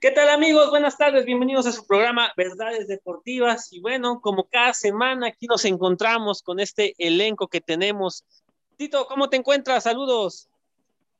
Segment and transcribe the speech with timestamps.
[0.00, 0.70] ¿Qué tal amigos?
[0.70, 3.72] Buenas tardes, bienvenidos a su programa Verdades Deportivas.
[3.72, 8.24] Y bueno, como cada semana aquí nos encontramos con este elenco que tenemos.
[8.76, 9.82] Tito, ¿cómo te encuentras?
[9.82, 10.48] Saludos.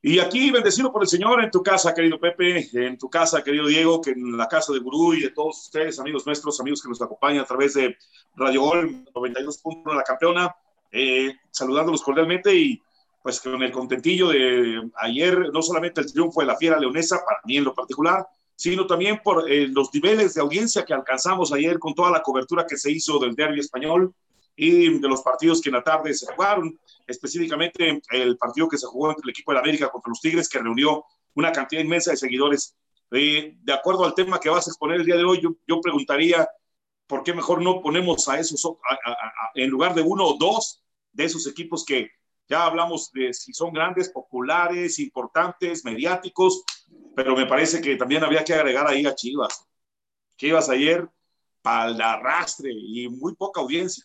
[0.01, 3.67] Y aquí, bendecido por el Señor, en tu casa, querido Pepe, en tu casa, querido
[3.67, 6.87] Diego, que en la casa de Gurú y de todos ustedes, amigos nuestros, amigos que
[6.87, 7.97] nos acompañan a través de
[8.37, 10.55] Radio Gol 92.1 La Campeona,
[10.89, 12.81] eh, saludándolos cordialmente y
[13.21, 17.41] pues con el contentillo de ayer, no solamente el triunfo de la Fiera Leonesa, para
[17.43, 18.25] mí en lo particular,
[18.59, 22.65] sino también por eh, los niveles de audiencia que alcanzamos ayer con toda la cobertura
[22.67, 24.13] que se hizo del derby español
[24.53, 26.77] y de los partidos que en la tarde se jugaron,
[27.07, 30.59] específicamente el partido que se jugó entre el equipo de América contra los Tigres, que
[30.59, 31.05] reunió
[31.35, 32.75] una cantidad inmensa de seguidores.
[33.11, 35.79] Eh, de acuerdo al tema que vas a exponer el día de hoy, yo, yo
[35.79, 36.49] preguntaría,
[37.07, 38.61] ¿por qué mejor no ponemos a esos,
[39.55, 40.83] en lugar de uno o dos
[41.13, 42.11] de esos equipos que
[42.49, 46.63] ya hablamos de si son grandes, populares, importantes, mediáticos,
[47.15, 49.67] pero me parece que también había que agregar ahí a Chivas.
[50.35, 51.07] Chivas ayer
[51.61, 54.03] para el arrastre y muy poca audiencia.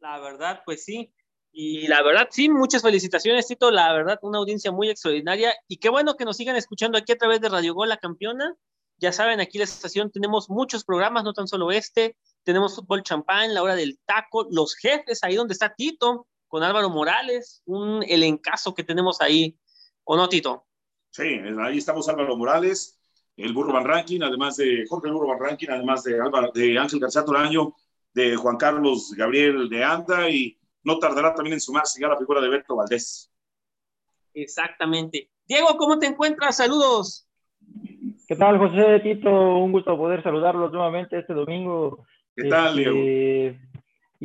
[0.00, 1.14] La verdad, pues sí.
[1.52, 3.70] Y la verdad, sí, muchas felicitaciones, Tito.
[3.70, 5.54] La verdad, una audiencia muy extraordinaria.
[5.68, 8.56] Y qué bueno que nos sigan escuchando aquí a través de Radio Gol, la campeona.
[8.98, 12.16] Ya saben, aquí en la estación tenemos muchos programas, no tan solo este.
[12.42, 16.88] Tenemos Fútbol Champán, la hora del taco, los jefes, ahí donde está Tito, con Álvaro
[16.88, 19.58] Morales, un elencazo que tenemos ahí.
[20.04, 20.68] ¿O no, Tito?
[21.10, 22.96] Sí, ahí estamos Álvaro Morales,
[23.36, 26.78] el Burro Van Ranking, además de Jorge el Burro Van Ranking, además de, Álvaro, de
[26.78, 27.74] Ángel García Toraño,
[28.12, 32.40] de Juan Carlos Gabriel de Anda y no tardará también en sumarse ya la figura
[32.40, 33.32] de Berto Valdés.
[34.32, 35.32] Exactamente.
[35.48, 36.58] Diego, ¿cómo te encuentras?
[36.58, 37.26] Saludos.
[38.28, 39.56] ¿Qué tal, José Tito?
[39.56, 42.06] Un gusto poder saludarlos nuevamente este domingo.
[42.36, 43.58] ¿Qué tal, Diego?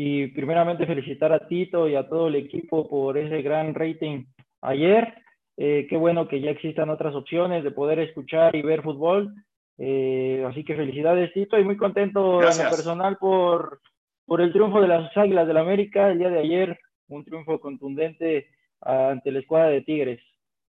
[0.01, 4.27] Y primeramente felicitar a Tito y a todo el equipo por ese gran rating
[4.61, 5.13] ayer.
[5.57, 9.35] Eh, qué bueno que ya existan otras opciones de poder escuchar y ver fútbol.
[9.77, 13.81] Eh, así que felicidades, Tito, y muy contento en lo personal por,
[14.25, 16.79] por el triunfo de las Águilas del la América el día de ayer,
[17.09, 18.47] un triunfo contundente
[18.79, 20.21] ante la escuadra de Tigres.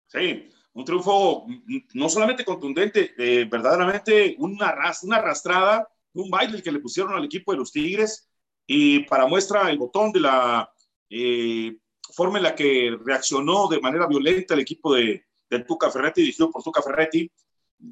[0.07, 1.45] Sí, un triunfo
[1.93, 7.51] no solamente contundente, eh, verdaderamente una, una arrastrada, un baile que le pusieron al equipo
[7.51, 8.30] de los Tigres
[8.65, 10.71] y para muestra el botón de la
[11.09, 11.75] eh,
[12.13, 16.49] forma en la que reaccionó de manera violenta el equipo de, de Tuca Ferretti, dirigido
[16.49, 17.29] por Tuca Ferretti,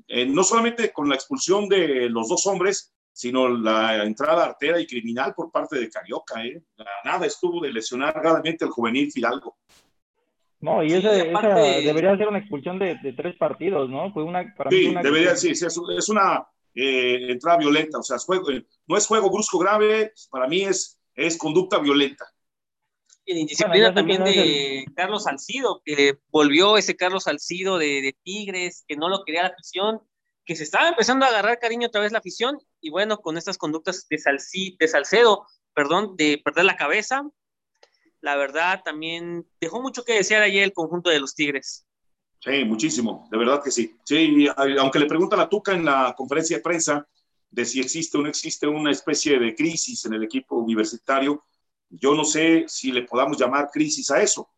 [0.08, 4.88] eh, no solamente con la expulsión de los dos hombres, sino la entrada artera y
[4.88, 6.44] criminal por parte de Carioca.
[6.46, 6.62] ¿eh?
[7.03, 9.58] Nada estuvo de lesionar gravemente al juvenil Fidalgo.
[10.62, 14.12] No, y esa, debería ser una expulsión de, tres partidos, ¿no?
[14.12, 16.46] Fue una, sí, debería, sí, es, una
[16.81, 18.17] eh, entrada violenta, o sea,
[18.88, 22.25] no es juego brusco grave, para mí es, es conducta violenta
[23.29, 29.07] en indisciplina también de Carlos Salcido, que volvió ese Carlos Salcido de, Tigres, que no
[29.07, 30.01] lo quería la afición,
[30.45, 33.57] que se estaba empezando a agarrar cariño otra vez la afición, y bueno, con estas
[33.57, 34.17] conductas de,
[34.79, 37.23] de Salcedo, perdón, de perder la cabeza,
[38.22, 41.85] la verdad también dejó mucho que desear ayer el conjunto de los Tigres.
[42.40, 43.98] Sí, muchísimo, de verdad que sí.
[44.04, 47.08] Sí, aunque le pregunta a Tuca en la conferencia de prensa
[47.52, 51.44] de si existe o no existe una especie de crisis en el equipo universitario,
[51.90, 54.50] yo no sé si le podamos llamar crisis a eso,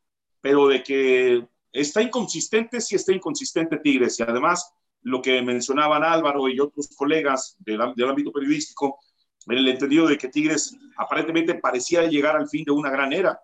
[0.42, 4.20] pero de que está inconsistente, sí está inconsistente Tigres.
[4.20, 9.00] Y además, lo que mencionaban Álvaro y otros colegas del, ámbito periodístico,
[9.48, 13.40] en el entendido de que Tigres aparentemente parecía llegar al fin de una gran era,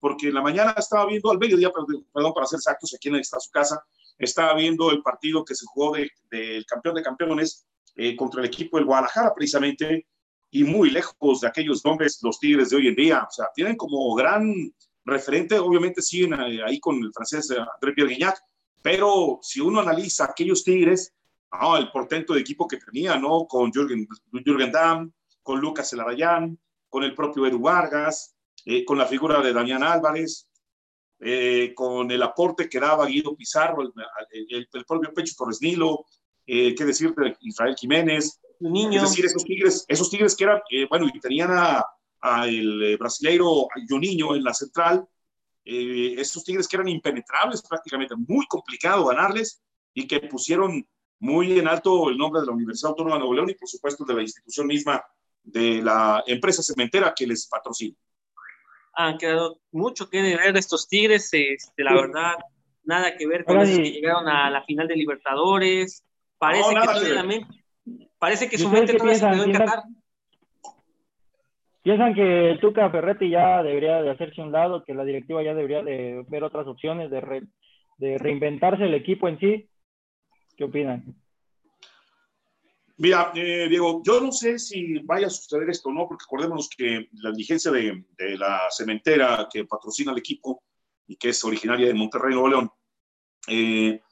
[0.00, 3.38] porque en la mañana estaba viendo, al mediodía, perdón, para hacer exactos, aquí en está
[3.38, 3.84] su casa,
[4.18, 7.66] estaba viendo el partido que se jugó del campeón de campeones
[7.96, 10.06] eh, contra el equipo del Guadalajara, precisamente,
[10.50, 13.26] y muy lejos de aquellos nombres, los Tigres de hoy en día.
[13.28, 14.74] O sea, tienen como gran
[15.04, 18.40] referente, obviamente siguen eh, ahí con el francés eh, André Pierre Guignac,
[18.82, 21.14] pero si uno analiza aquellos Tigres,
[21.78, 23.46] el portento de equipo que tenía, ¿no?
[23.46, 24.06] Con Jürgen,
[24.44, 25.12] Jürgen Damm,
[25.42, 26.58] con Lucas Elarayán,
[26.88, 28.34] con el propio Edu Vargas,
[28.64, 30.46] eh, con la figura de Damián Álvarez,
[31.74, 33.82] con el aporte que daba Guido Pizarro,
[34.32, 36.06] el, propio Pecho Torres Nilo,
[36.46, 39.02] qué decir de Israel Jiménez, Niño.
[39.02, 41.84] Es decir, esos tigres, esos tigres que eran, eh, bueno, y tenían a,
[42.46, 45.08] el eh, brasileiro Juninho en la central,
[45.64, 49.62] eh, esos tigres que eran impenetrables prácticamente, muy complicado ganarles
[49.94, 50.86] y que pusieron
[51.18, 54.04] muy en alto el nombre de la Universidad Autónoma de Nuevo León y por supuesto
[54.04, 55.02] de la institución misma
[55.42, 57.96] de la empresa cementera que les patrocina.
[58.94, 62.34] Han quedado mucho que ver estos tigres, este, la verdad,
[62.84, 66.04] nada que ver con los que llegaron a la final de Libertadores.
[66.38, 67.60] Parece que la mente
[68.20, 69.82] Parece que su mente todavía se quedó en Qatar.
[71.82, 75.82] ¿Piensan que Tuca Ferretti ya debería de hacerse un lado, que la directiva ya debería
[75.82, 77.46] de ver otras opciones, de,
[77.96, 79.70] de reinventarse el equipo en sí?
[80.56, 81.14] ¿Qué opinan?
[83.02, 86.68] Mira, eh, Diego, yo no sé si vaya a suceder esto o no, porque acordémonos
[86.68, 88.04] que la diligencia de,
[88.36, 90.62] la cementera que patrocina el equipo
[91.06, 92.70] y que es originaria de Monterrey, Nuevo León,
[93.48, 94.02] eh,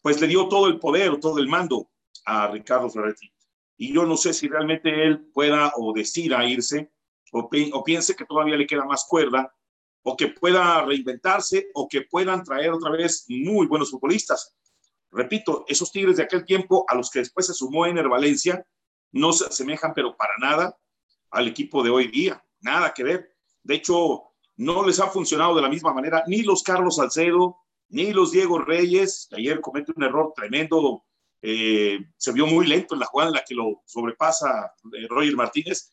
[0.00, 1.92] pues le dio todo el poder, todo el mando
[2.24, 3.32] a Ricardo Ferretti.
[3.76, 6.90] Y yo no sé si realmente él pueda o decida irse
[7.30, 9.54] o, o piense que todavía le queda más cuerda
[10.02, 14.56] o que pueda reinventarse o que puedan traer otra vez muy buenos futbolistas.
[15.12, 18.66] Repito, esos Tigres de aquel tiempo a los que después se sumó Ener Valencia
[19.12, 20.76] no se asemejan, pero para nada,
[21.30, 22.42] al equipo de hoy día.
[22.60, 23.36] Nada que ver.
[23.62, 24.22] De hecho,
[24.56, 27.58] no les ha funcionado de la misma manera ni los Carlos Salcedo,
[27.90, 31.04] ni los Diego Reyes, que ayer comete un error tremendo.
[31.42, 35.36] Eh, se vio muy lento en la jugada en la que lo sobrepasa eh, Roger
[35.36, 35.90] Martínez.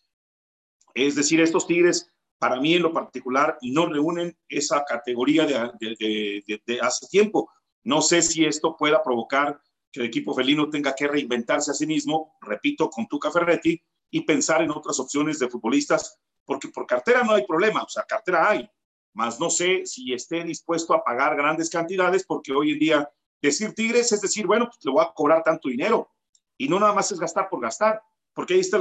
[0.94, 6.80] Es decir, estos Tigres, para mí en lo particular, no reúnen esa categoría de, de
[6.81, 7.50] hace tiempo.
[7.83, 9.61] No sé si esto pueda provocar
[9.91, 13.81] que el equipo felino tenga que reinventarse a sí mismo, repito, con Tuca Ferretti,
[14.11, 18.03] y pensar en otras opciones de futbolistas, porque por cartera no hay problema, o sea,
[18.03, 18.69] cartera hay,
[19.13, 23.11] más no sé si esté dispuesto a pagar grandes cantidades, porque hoy en día
[23.41, 26.11] decir Tigres es decir, bueno, pues le voy a cobrar tanto dinero,
[26.57, 28.01] y no nada más es gastar por gastar,
[28.33, 28.79] porque ahí está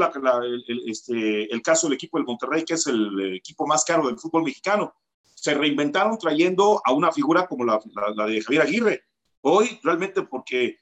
[0.86, 4.44] este, el caso del equipo del Monterrey, que es el equipo más caro del fútbol
[4.44, 7.78] mexicano se reinventaron trayendo a una figura como la,
[8.26, 9.02] de Javier Aguirre.
[9.42, 10.78] Hoy, realmente, porque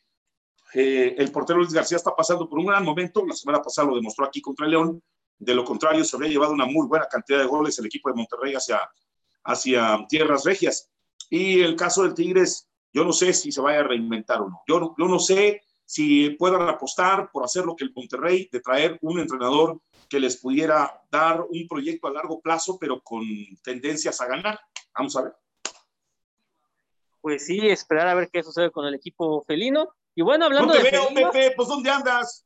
[0.74, 3.96] eh, el portero Luis García está pasando por un gran momento, la semana pasada lo
[3.96, 5.02] demostró aquí contra León,
[5.38, 8.16] de lo contrario, se habría llevado una muy buena cantidad de goles el equipo de
[8.16, 10.90] Monterrey hacia, tierras regias.
[11.28, 14.62] Y el caso del Tigres, yo no sé si se vaya a reinventar o no.
[14.66, 18.98] Yo, yo no sé si puedan apostar por hacer lo que el Monterrey, de traer
[19.02, 23.22] un entrenador que les pudiera dar un proyecto a largo plazo, pero con
[23.62, 24.58] tendencias a ganar.
[24.94, 25.32] Vamos a ver.
[27.20, 29.88] Pues sí, esperar a ver qué sucede con el equipo felino.
[30.14, 30.90] Y bueno, hablando no te de.
[30.90, 32.44] veo, Pepe, pues ¿dónde andas?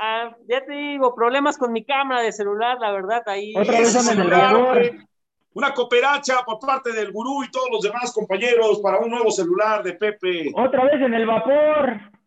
[0.00, 3.52] Ah, ya te digo, problemas con mi cámara de celular, la verdad, ahí.
[3.56, 5.06] Otra vez en el
[5.52, 9.82] Una cooperacha por parte del gurú y todos los demás compañeros para un nuevo celular
[9.82, 10.52] de Pepe.
[10.54, 12.17] Otra vez en el vapor.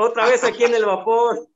[0.00, 1.48] Otra vez aquí en el vapor.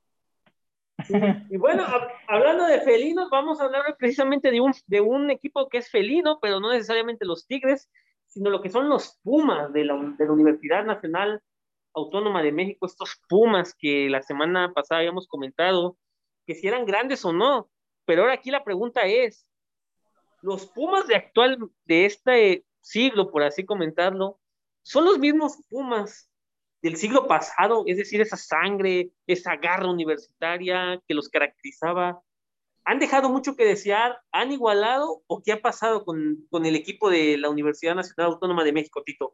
[1.49, 1.85] Y bueno,
[2.27, 6.39] hablando de felinos, vamos a hablar precisamente de un, de un equipo que es felino,
[6.41, 7.89] pero no necesariamente los Tigres,
[8.27, 11.41] sino lo que son los Pumas de la, de la Universidad Nacional
[11.93, 15.97] Autónoma de México, estos Pumas que la semana pasada habíamos comentado,
[16.45, 17.69] que si eran grandes o no.
[18.05, 19.47] Pero ahora aquí la pregunta es,
[20.41, 24.39] ¿los Pumas de actual, de este siglo, por así comentarlo,
[24.81, 26.29] son los mismos Pumas
[26.83, 32.21] del siglo pasado, es decir, esa sangre, esa garra universitaria que los caracterizaba,
[32.83, 34.19] ¿han dejado mucho que desear?
[34.33, 38.65] ¿Han igualado o qué ha pasado con, con el equipo de la Universidad Nacional Autónoma
[38.65, 39.33] de México, Tito?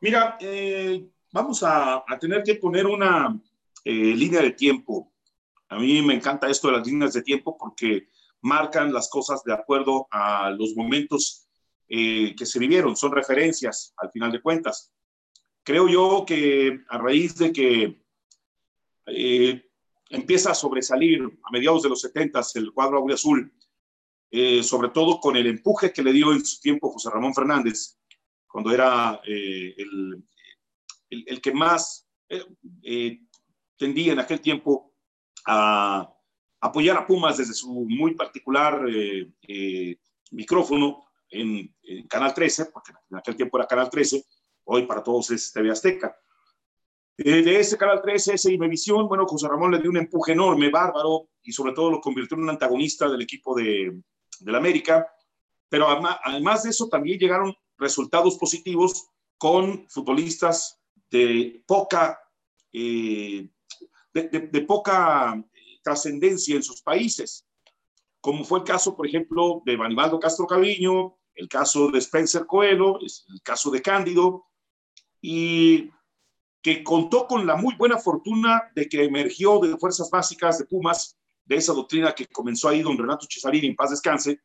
[0.00, 3.40] Mira, eh, vamos a, a, tener que poner una
[3.84, 5.12] eh, línea de tiempo.
[5.68, 8.08] A mí me encanta esto de las líneas de tiempo porque
[8.40, 11.48] marcan las cosas de acuerdo a los momentos
[11.88, 14.92] eh, que se vivieron, son referencias al final de cuentas.
[15.62, 18.02] Creo yo que a raíz de que
[19.06, 19.70] eh,
[20.10, 23.52] empieza a sobresalir a mediados de los 70 el cuadro azul,
[24.30, 27.98] eh, sobre todo con el empuje que le dio en su tiempo José Ramón Fernández,
[28.46, 30.24] cuando era eh, el,
[31.10, 32.46] el, el, que más eh,
[32.82, 33.20] eh,
[33.76, 34.94] tendía en aquel tiempo
[35.46, 36.10] a
[36.60, 39.96] apoyar a Pumas desde su muy particular eh,
[40.30, 44.24] micrófono en, en, Canal 13, porque en aquel tiempo era Canal 13,
[44.64, 46.16] hoy para todos es TV Azteca.
[47.18, 50.70] Eh, de ese Canal 13, esa Imevisión, bueno, José Ramón le dio un empuje enorme,
[50.70, 54.00] bárbaro, y sobre todo lo convirtió en un antagonista del equipo de,
[54.40, 55.06] de la América.
[55.68, 62.18] Pero además, de eso, también llegaron resultados positivos con futbolistas de poca,
[62.72, 63.48] eh,
[64.12, 65.42] de, de, de, poca
[65.82, 67.46] trascendencia en sus países,
[68.20, 72.98] como fue el caso, por ejemplo, de Banibaldo Castro Caviño, el caso de Spencer Coelho,
[73.00, 74.46] el caso de Cándido,
[75.22, 75.90] y
[76.60, 81.16] que contó con la muy buena fortuna de que emergió de fuerzas básicas de Pumas,
[81.44, 84.40] de esa doctrina que comenzó ahí don Renato Cesarini, en paz descanse,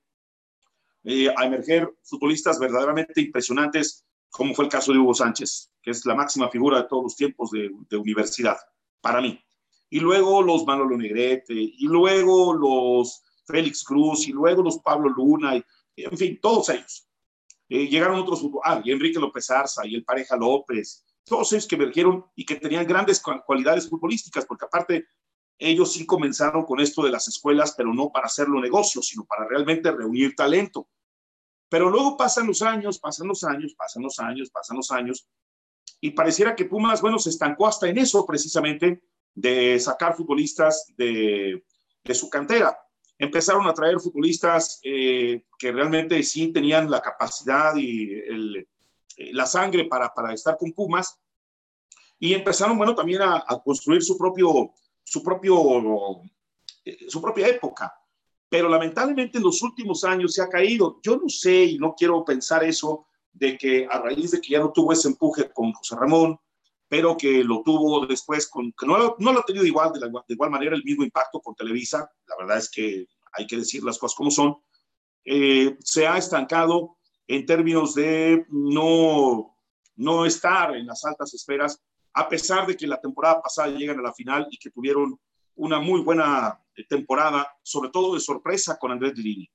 [1.04, 6.06] eh, a emerger futbolistas verdaderamente impresionantes, como fue el caso de Hugo Sánchez, que es
[6.06, 8.58] la máxima figura de todos los tiempos de, de universidad,
[9.02, 9.40] para mí.
[9.90, 15.56] Y luego los Manolo Negrete, y luego los Félix Cruz, y luego los Pablo Luna,
[15.56, 15.64] y,
[15.96, 17.07] en fin, todos ellos.
[17.70, 21.76] Eh, llegaron otros, ah, y Enrique López Arza, y el Pareja López, todos ellos que
[21.76, 25.08] emergieron y que tenían grandes cualidades futbolísticas, porque aparte
[25.60, 29.48] ellos sí comenzaron con esto de las escuelas, pero no para hacerlo negocio, sino para
[29.48, 30.88] realmente reunir talento.
[31.70, 35.28] Pero luego pasan los años, pasan los años, pasan los años, pasan los años,
[36.00, 39.02] y pareciera que Pumas, bueno, se estancó hasta en eso precisamente,
[39.34, 41.64] de sacar futbolistas de,
[42.04, 42.78] de su cantera.
[43.20, 48.68] Empezaron a traer futbolistas eh, que realmente sí tenían la capacidad y el,
[49.34, 51.20] la sangre para, para estar con Pumas
[52.20, 54.72] y empezaron, bueno, también a, a construir su propio,
[55.04, 56.22] su propio,
[56.86, 57.94] eh, su propia época.
[58.50, 61.00] Pero lamentablemente en los últimos años se ha caído.
[61.04, 64.60] Yo no sé y no quiero pensar eso de que a raíz de que ya
[64.60, 66.40] no tuvo ese empuje con José Ramón,
[66.90, 70.08] pero que lo tuvo después con, que no, no lo ha tenido igual, de, la,
[70.08, 73.84] de, igual manera el mismo impacto con Televisa, la verdad es que hay que decir
[73.84, 74.58] las cosas como son,
[75.26, 79.58] eh, se ha estancado en términos de no,
[79.96, 81.82] no estar en las altas esferas,
[82.14, 85.20] a pesar de que la temporada pasada llegan a la final y que tuvieron
[85.56, 89.50] una muy buena temporada, sobre todo de sorpresa con Andrés Lini.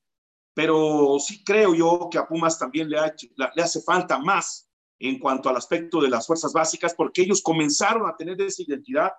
[0.52, 3.14] Pero sí creo yo que a Pumas también le, ha,
[3.54, 4.68] le hace falta más
[5.09, 9.12] en cuanto al aspecto de las fuerzas básicas, porque ellos comenzaron a tener esa identidad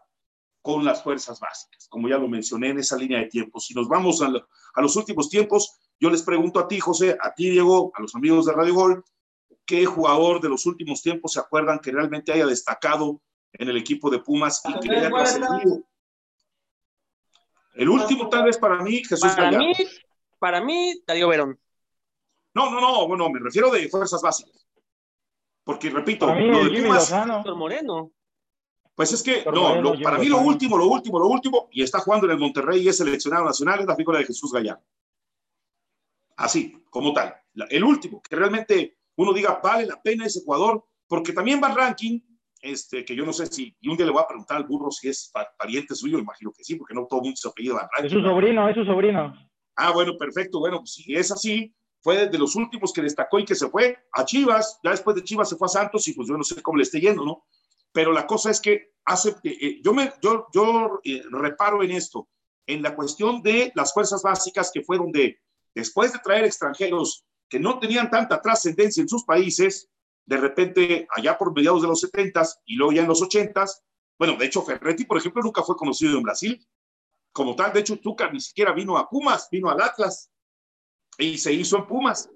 [0.62, 3.60] con las fuerzas básicas, como ya lo mencioné en esa línea de tiempo.
[3.60, 7.18] Si nos vamos a, lo, a los últimos tiempos, yo les pregunto a ti, José,
[7.22, 9.04] a ti, Diego, a los amigos de Radio Gol,
[9.66, 13.22] ¿qué jugador de los últimos tiempos se acuerdan que realmente haya destacado
[13.52, 15.84] en el equipo de Pumas y que le haya trascendido?
[17.74, 19.68] El último, tal vez para mí, Jesús para Gallardo.
[19.68, 19.74] Mí,
[20.40, 21.60] para mí, Darío Verón.
[22.54, 24.63] No, no, no, bueno, me refiero de fuerzas básicas.
[25.64, 27.10] Porque, repito, para mí, lo de Jimmy Pumas.
[27.12, 27.56] Lozano.
[27.56, 28.12] Moreno.
[28.96, 30.50] Pues es que, no, Moreno, lo- Jimmy para mí lo Lozano.
[30.50, 33.80] último, lo último, lo último, y está jugando en el Monterrey y es seleccionado nacional,
[33.80, 34.84] es la figura de Jesús Gallardo.
[36.36, 37.34] Así, como tal.
[37.54, 41.70] La- El último, que realmente uno diga, vale la pena ese jugador, porque también va
[41.74, 42.20] ranking,
[42.62, 44.90] este, que yo no sé si, y un día le voy a preguntar al burro
[44.90, 47.76] si es pa- pariente suyo, imagino que sí, porque no todo el mundo se apellido
[47.76, 48.18] Van Es Ranking.
[48.18, 49.34] su sobrino, es su sobrino.
[49.76, 50.60] Ah, bueno, perfecto.
[50.60, 51.74] Bueno, pues si es así,
[52.04, 54.80] fue de los últimos que destacó y que se fue a Chivas.
[54.84, 56.84] Ya después de Chivas se fue a Santos y pues yo no sé cómo le
[56.84, 57.46] esté yendo, ¿no?
[57.92, 61.92] Pero la cosa es que hace, eh, eh, yo, me, yo, yo eh, reparo en
[61.92, 62.28] esto,
[62.68, 65.40] en la cuestión de las fuerzas básicas que fueron de,
[65.74, 69.90] después de traer extranjeros que no tenían tanta trascendencia en sus países,
[70.26, 73.66] de repente allá por mediados de los 70 y luego ya en los 80
[74.18, 76.68] bueno, de hecho Ferretti, por ejemplo, nunca fue conocido en Brasil
[77.32, 77.74] como tal.
[77.74, 80.32] De hecho, Tuca ni siquiera vino a Pumas, vino al Atlas
[81.18, 82.30] y se hizo en Pumas.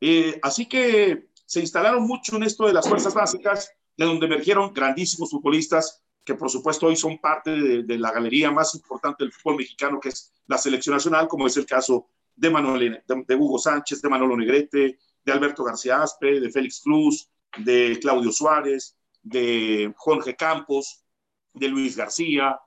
[0.00, 4.72] Eh, así que se instalaron mucho en esto de las fuerzas básicas, de donde emergieron
[4.72, 9.32] grandísimos futbolistas que por supuesto hoy son parte de, de la galería más importante del
[9.32, 13.34] fútbol mexicano, que es la selección nacional, como es el caso de, Manuel, de, de
[13.34, 17.28] Hugo Sánchez, de Manolo Negrete, de Alberto García Aspe, de Félix Cruz,
[17.58, 21.04] de Claudio Suárez, de Jorge Campos,
[21.52, 22.58] de Luis García,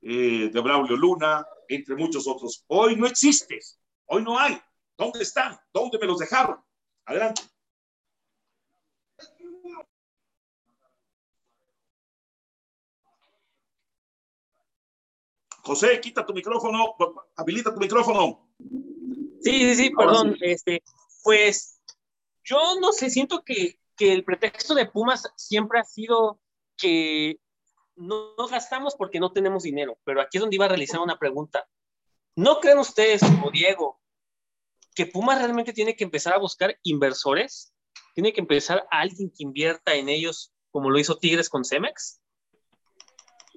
[0.00, 2.64] eh, de Braulio Luna, entre muchos otros.
[2.66, 4.60] Hoy no existes, hoy no hay.
[4.96, 5.58] ¿Dónde están?
[5.72, 6.62] ¿Dónde me los dejaron?
[7.04, 7.42] Adelante.
[15.62, 16.96] José, quita tu micrófono,
[17.36, 18.48] habilita tu micrófono.
[19.40, 20.34] Sí, sí, sí, perdón.
[20.34, 20.38] sí.
[20.42, 20.82] Este,
[21.22, 21.80] pues
[22.44, 26.40] yo no sé, siento que, que el pretexto de Pumas siempre ha sido
[26.76, 27.38] que
[27.94, 31.18] no, no gastamos porque no tenemos dinero, pero aquí es donde iba a realizar una
[31.18, 31.68] pregunta.
[32.34, 34.01] ¿No creen ustedes, como Diego,
[34.94, 37.74] que Pumas realmente tiene que empezar a buscar inversores?
[38.14, 42.20] ¿Tiene que empezar a alguien que invierta en ellos como lo hizo Tigres con Cemex?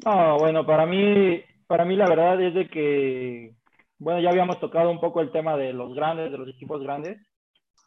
[0.04, 3.54] No, bueno, para mí, para mí la verdad es de que,
[3.98, 7.18] bueno, ya habíamos tocado un poco el tema de los grandes, de los equipos grandes.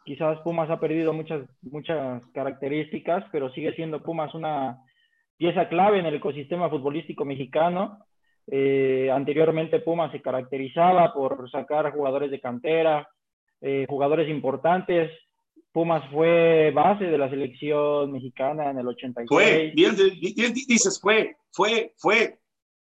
[0.05, 4.79] Quizás Pumas ha perdido muchas, muchas características, pero sigue siendo Pumas una
[5.37, 7.99] pieza clave en el ecosistema futbolístico mexicano.
[8.47, 13.07] Eh, anteriormente Pumas se caracterizaba por sacar jugadores de cantera,
[13.61, 15.11] eh, jugadores importantes.
[15.73, 19.29] Pumas fue base de la selección mexicana en el 86.
[19.29, 22.39] Fue, bien, bien dices, fue, fue, fue,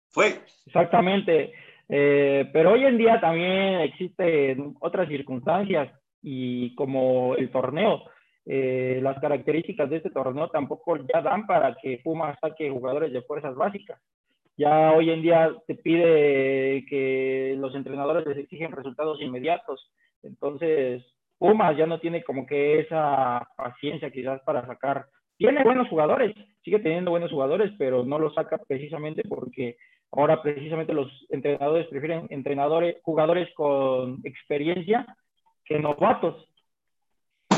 [0.08, 0.40] fue.
[0.66, 1.52] Exactamente.
[1.88, 5.90] Eh, pero hoy en día también existen otras circunstancias
[6.22, 8.02] y como el torneo,
[8.44, 13.22] eh, las características de este torneo tampoco ya dan para que Pumas saque jugadores de
[13.22, 14.00] fuerzas básicas.
[14.56, 19.92] Ya hoy en día te pide que los entrenadores les exigen resultados inmediatos.
[20.22, 21.04] Entonces,
[21.38, 25.06] Pumas ya no tiene como que esa paciencia quizás para sacar.
[25.36, 26.34] Tiene buenos jugadores,
[26.64, 29.76] sigue teniendo buenos jugadores, pero no los saca precisamente porque
[30.10, 35.06] ahora precisamente los entrenadores prefieren entrenadores, jugadores con experiencia
[35.64, 36.44] que novatos.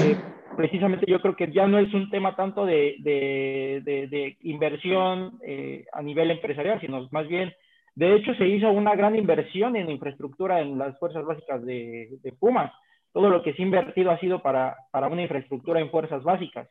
[0.02, 0.16] Eh,
[0.56, 6.02] precisamente yo creo que ya no es un tema tanto de, de, inversión eh, a
[6.02, 7.52] nivel empresarial, sino más bien,
[7.94, 12.72] de hecho se hizo una gran inversión en infraestructura en las fuerzas básicas de, Pumas.
[13.12, 16.68] Todo lo que se ha invertido ha sido para, para una infraestructura en fuerzas básicas.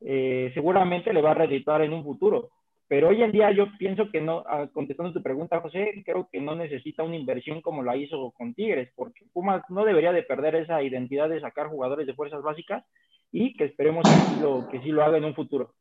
[0.00, 2.50] Eh, seguramente le va a redituar en un futuro,
[2.88, 6.40] pero hoy en día yo pienso que no, ah, contestando tu pregunta, José, creo que
[6.40, 10.54] no necesita una inversión como la hizo con Tigres, porque Pumas no debería de perder
[10.56, 12.84] esa identidad de sacar jugadores de fuerzas básicas
[13.32, 15.72] y que esperemos que lo, que sí lo haga en un futuro.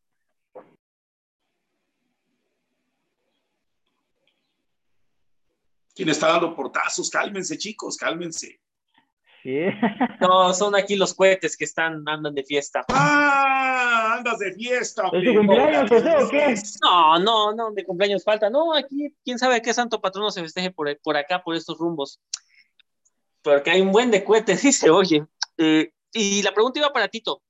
[5.96, 7.10] ¿Quién está dando portazos?
[7.10, 8.60] Cálmense, chicos, cálmense.
[9.42, 9.60] Sí.
[10.20, 12.84] No, son aquí los cohetes que están, andan de fiesta.
[12.90, 14.16] ¡Ah!
[14.18, 15.04] Andas de fiesta.
[15.14, 16.56] ¿Es tu cumpleaños, José, o qué?
[16.82, 18.50] No, no, no, de cumpleaños falta.
[18.50, 22.20] No, aquí, quién sabe qué santo patrono se festeje por, por acá, por estos rumbos.
[23.42, 25.26] Porque hay un buen de cohetes, sí se oye.
[25.58, 27.44] Eh, y la pregunta iba para Tito.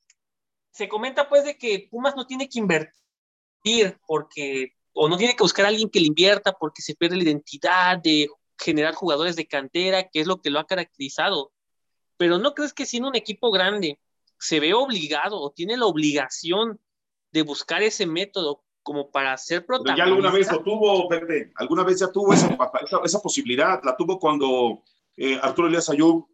[0.72, 5.44] Se comenta pues de que Pumas no tiene que invertir porque, o no tiene que
[5.44, 9.46] buscar a alguien que le invierta porque se pierde la identidad de generar jugadores de
[9.46, 11.52] cantera, que es lo que lo ha caracterizado
[12.18, 14.00] pero ¿no crees que siendo un equipo grande
[14.38, 16.80] se ve obligado o tiene la obligación
[17.32, 20.06] de buscar ese método como para ser protagonista?
[20.06, 22.58] ya alguna vez lo tuvo, Pepe, alguna vez ya tuvo esa,
[23.04, 24.84] esa, posibilidad, la tuvo cuando
[25.18, 26.28] eh, Arturo Elías Ayub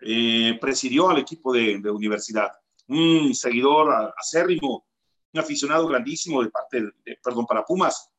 [0.00, 2.52] eh, presidió al equipo de, de, universidad.
[2.86, 4.86] Un seguidor acérrimo,
[5.32, 8.10] un aficionado grandísimo de parte, de, perdón, para Pumas,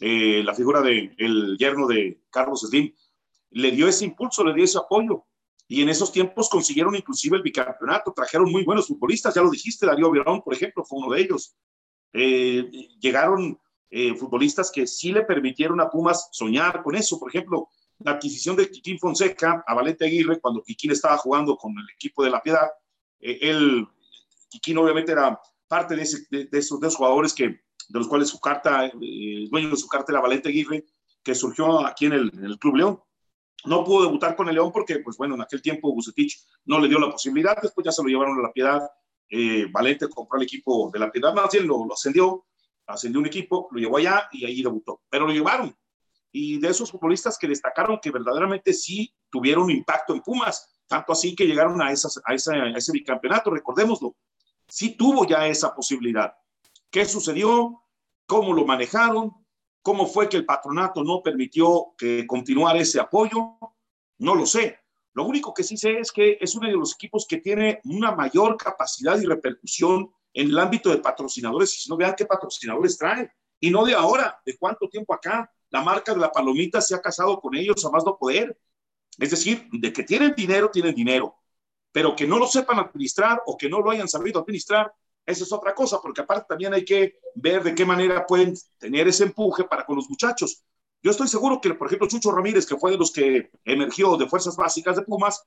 [0.00, 2.92] eh, la figura del el yerno de Carlos Slim,
[3.50, 5.24] le dio ese impulso, le dio ese apoyo
[5.68, 9.86] y en esos tiempos consiguieron inclusive el bicampeonato, trajeron muy buenos futbolistas, ya lo dijiste,
[9.86, 11.56] Darío Verón, por ejemplo, fue uno de ellos.
[12.12, 12.68] Eh,
[13.00, 13.58] llegaron
[13.90, 17.68] eh, futbolistas que sí le permitieron a Pumas soñar con eso, por ejemplo,
[17.98, 22.24] la adquisición de Quiquín Fonseca a Valente Aguirre cuando Quiquín estaba jugando con el equipo
[22.24, 22.68] de La Piedad,
[23.20, 23.86] él,
[24.50, 25.40] Quiquín obviamente era
[25.74, 29.88] parte de, esos dos jugadores que, de los cuales su carta, el dueño de su
[29.88, 30.84] carta era Valente Aguirre,
[31.20, 33.00] que surgió aquí en el, en el Club León.
[33.64, 36.86] No pudo debutar con el León porque, pues bueno, en aquel tiempo Bucetich no le
[36.86, 38.88] dio la posibilidad, después ya se lo llevaron a La Piedad,
[39.28, 42.46] eh, Valente compró el equipo de La Piedad, más bien lo, lo ascendió,
[42.86, 45.76] ascendió un equipo, lo llevó allá y ahí debutó, pero lo llevaron.
[46.30, 51.34] Y de esos futbolistas que destacaron que verdaderamente sí tuvieron impacto en Pumas, tanto así
[51.34, 54.14] que llegaron a, esas, a, a ese bicampeonato, recordémoslo,
[54.68, 56.34] sí tuvo ya esa posibilidad.
[56.90, 57.82] ¿Qué sucedió?
[58.26, 59.32] ¿Cómo lo manejaron?
[59.82, 63.58] ¿Cómo fue que el patronato no permitió que continuara ese apoyo?
[64.18, 64.78] No lo sé.
[65.12, 68.12] Lo único que sí sé es que es uno de los equipos que tiene una
[68.12, 71.74] mayor capacidad y repercusión en el ámbito de patrocinadores.
[71.74, 73.30] Y si no, vean qué patrocinadores traen.
[73.60, 75.50] Y no de ahora, de cuánto tiempo acá.
[75.70, 78.58] La marca de la palomita se ha casado con ellos a más no poder.
[79.18, 81.36] Es decir, de que tienen dinero, tienen dinero.
[81.94, 84.92] Pero que no lo sepan administrar o que no lo hayan sabido administrar,
[85.24, 89.06] esa es otra cosa, porque aparte también hay que ver de qué manera pueden tener
[89.06, 90.64] ese empuje para con los muchachos.
[91.04, 94.26] Yo estoy seguro que, por ejemplo, Chucho Ramírez, que fue de los que emergió de
[94.26, 95.46] Fuerzas Básicas de Pumas,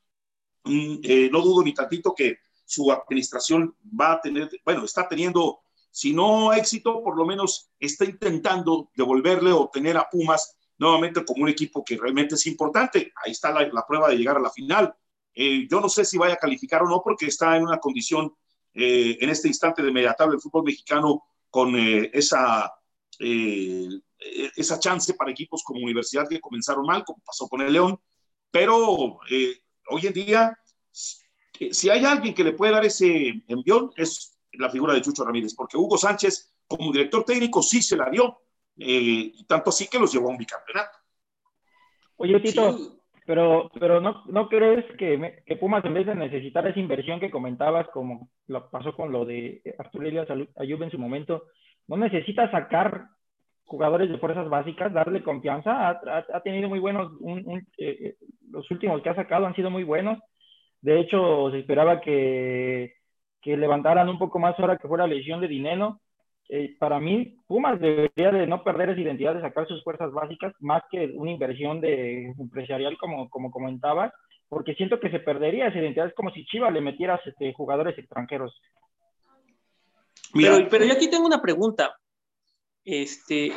[0.63, 5.59] mm, eh, no dudo ni tantito que su administración va a tener, bueno, está teniendo,
[5.91, 11.43] si no éxito, por lo menos está intentando devolverle o tener a Pumas nuevamente como
[11.43, 13.11] un equipo que realmente es importante.
[13.23, 14.95] Ahí está la, prueba de llegar a la final.
[15.39, 18.33] Eh, yo no sé si vaya a calificar o no porque está en una condición
[18.79, 22.71] eh, en este instante de media tabla del fútbol mexicano con eh, esa,
[23.19, 23.87] eh,
[24.55, 27.99] esa chance para equipos como Universidad que comenzaron mal, como pasó con el León,
[28.51, 29.19] pero
[29.89, 30.59] hoy en día,
[30.91, 35.55] si hay alguien que le puede dar ese envión, es la figura de Chucho Ramírez,
[35.55, 38.41] porque Hugo Sánchez, como director técnico, sí se la dio,
[39.47, 40.99] tanto así que los llevó a un bicampeonato.
[42.17, 42.96] Oye, Tito,
[43.27, 47.85] pero, pero ¿no, ¿no crees que, Pumas, en vez de necesitar esa inversión que comentabas,
[47.89, 51.43] como lo pasó con lo de Arturo Elias Ayub en su momento,
[51.89, 53.07] no necesita sacar
[53.65, 55.89] jugadores de fuerzas básicas, darle confianza?
[55.89, 58.15] Ha, tenido muy buenos, un, eh, eh,
[58.49, 60.19] los últimos que ha sacado han sido muy buenos.
[60.79, 62.93] De hecho, se esperaba que,
[63.41, 65.99] que levantaran un poco más ahora que fuera lesión de dinero
[66.49, 70.53] eh, para mí, Pumas debería de no perder esa identidad de sacar sus fuerzas básicas,
[70.59, 74.13] más que una inversión de empresarial, como, como comentabas,
[74.47, 76.07] porque siento que se perdería esa identidad.
[76.07, 78.57] Es como si Chivas le metieras este, jugadores extranjeros.
[80.33, 81.97] Pero, pero yo aquí tengo una pregunta.
[82.85, 83.51] Este,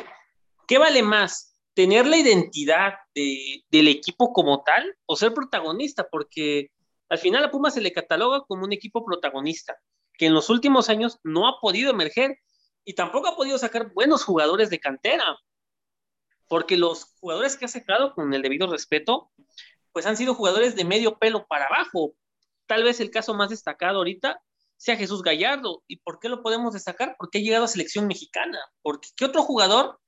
[0.67, 1.57] ¿Qué vale más?
[1.73, 6.07] ¿Tener la identidad de, del equipo como tal o ser protagonista?
[6.11, 6.71] Porque
[7.07, 9.77] al final a Pumas se le cataloga como un equipo protagonista,
[10.13, 12.37] que en los últimos años no ha podido emerger
[12.85, 15.37] y tampoco ha podido sacar buenos jugadores de cantera,
[16.47, 19.31] porque los jugadores que ha sacado, con el debido respeto,
[19.91, 22.13] pues han sido jugadores de medio pelo para abajo.
[22.65, 24.41] Tal vez el caso más destacado ahorita
[24.77, 25.83] sea Jesús Gallardo.
[25.87, 27.15] ¿Y por qué lo podemos destacar?
[27.17, 28.59] Porque ha llegado a selección mexicana.
[28.81, 29.99] Porque ¿qué otro jugador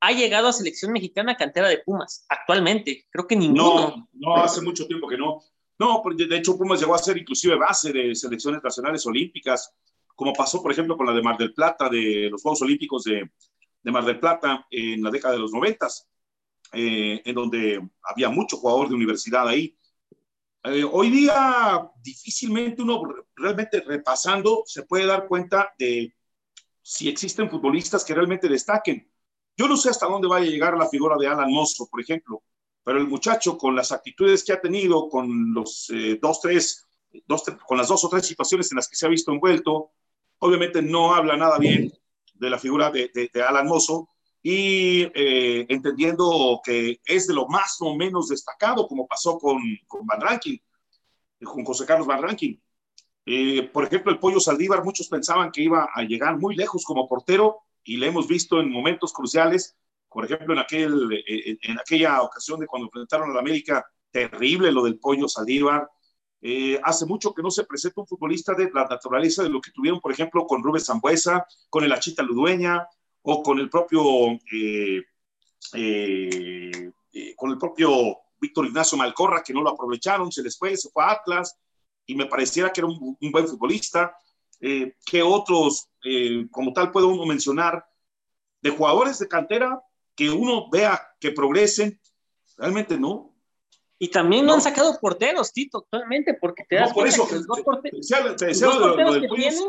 [0.00, 3.06] ha llegado a selección mexicana cantera de Pumas actualmente?
[3.10, 3.62] Creo que ninguno.
[3.64, 5.42] No, no, hace mucho tiempo que no.
[5.78, 9.74] No, de hecho Pumas llegó a ser inclusive base de selecciones nacionales olímpicas
[10.14, 13.30] como pasó, por ejemplo, con la de Mar del Plata, de los Juegos Olímpicos de,
[13.82, 16.08] de Mar del Plata en la década de los noventas,
[16.72, 19.76] eh, en donde había mucho jugador de universidad ahí.
[20.64, 23.02] Eh, hoy día difícilmente uno
[23.34, 26.14] realmente repasando se puede dar cuenta de
[26.80, 29.10] si existen futbolistas que realmente destaquen.
[29.56, 32.42] Yo no sé hasta dónde vaya a llegar la figura de Alan Mosso, por ejemplo,
[32.84, 36.86] pero el muchacho con las actitudes que ha tenido, con los eh, dos, tres,
[37.26, 39.90] dos, con las dos o tres situaciones en las que se ha visto envuelto,
[40.42, 41.92] obviamente no habla nada bien
[42.34, 44.08] de la figura de, Alan Mosso
[44.42, 50.04] y eh, entendiendo que es de lo más o menos destacado, como pasó con, con
[50.04, 50.58] Van Ranking,
[51.44, 52.56] con José Carlos Van Ranking.
[53.24, 57.08] Eh, por ejemplo, el Pollo Saldívar, muchos pensaban que iba a llegar muy lejos como
[57.08, 59.76] portero y le hemos visto en momentos cruciales,
[60.08, 64.72] por ejemplo, en, aquel, eh, en, aquella ocasión de cuando enfrentaron a la América, terrible
[64.72, 65.88] lo del Pollo Saldívar.
[66.42, 69.70] Eh, hace mucho que no se presenta un futbolista de la naturaleza de lo que
[69.70, 72.86] tuvieron, por ejemplo, con Rubén Zambuesa, con el Achita Ludueña
[73.22, 74.40] o con el propio, con
[77.50, 81.12] el propio Víctor Ignacio Malcorra, que no lo aprovecharon, se les fue, se fue a
[81.12, 81.56] Atlas
[82.06, 84.16] y me pareciera que era un, buen futbolista.
[84.60, 87.86] Eh, ¿Qué otros, eh, como tal, puedo uno mencionar
[88.60, 89.80] de jugadores de cantera
[90.16, 92.00] que uno vea que progresen?
[92.56, 93.31] Realmente no.
[94.02, 97.36] Y también no, han sacado porteros, Tito, actualmente, porque te das no, por eso, que
[97.36, 99.62] los dos, porteros, que tienen,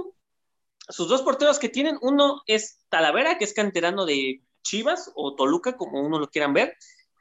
[0.90, 5.78] sus dos porteros que tienen, uno es Talavera, que es canterano de Chivas o Toluca,
[5.78, 6.76] como uno lo quieran ver,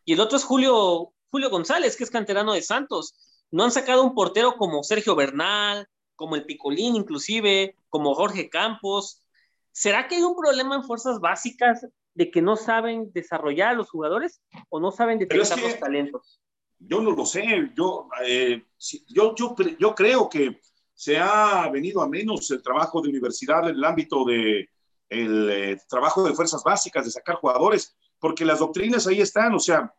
[0.06, 3.14] y el otro es Julio, Julio González, que es canterano de Santos.
[3.50, 9.22] No han sacado un portero como Sergio Bernal, como el Picolín inclusive, como Jorge Campos.
[9.70, 13.90] ¿Será que hay un problema en fuerzas básicas de que no saben desarrollar a los
[13.90, 16.40] jugadores o no saben detectar los talentos?
[16.84, 18.64] Yo no lo sé, yo, eh,
[19.08, 20.60] yo, yo, creo que
[20.94, 24.68] se ha venido a menos el trabajo de universidad en el ámbito de
[25.08, 29.58] el eh, trabajo de fuerzas básicas, de sacar jugadores, porque las doctrinas ahí están, o
[29.58, 29.92] sea,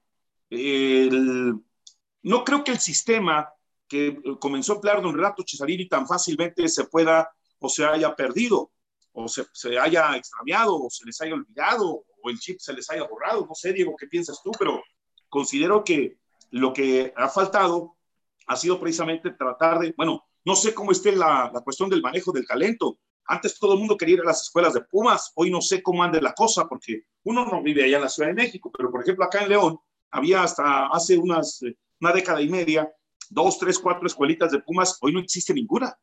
[0.50, 3.50] no creo que el sistema
[3.88, 8.16] que eh, comenzó a emplear don Renato Cesarini tan fácilmente se pueda o se haya
[8.16, 8.72] perdido,
[9.12, 9.46] o se,
[9.80, 13.46] haya extraviado, o se les haya olvidado, o el chip se les haya borrado.
[13.46, 14.82] No sé, Diego, qué piensas tú, pero
[15.30, 16.18] considero que
[16.54, 17.98] lo que ha faltado
[18.46, 22.32] ha sido precisamente tratar de, bueno, no sé cómo esté la, la cuestión del manejo
[22.32, 23.00] del talento.
[23.26, 26.04] Antes todo el mundo quería ir a las escuelas de Pumas, hoy no sé cómo
[26.04, 29.02] ande la cosa, porque uno no vive allá en la Ciudad de México, pero por
[29.02, 29.80] ejemplo acá en León
[30.12, 32.94] había hasta hace unas eh, una década y media,
[33.30, 35.98] dos, tres, cuatro escuelitas de Pumas, hoy no existe ninguna.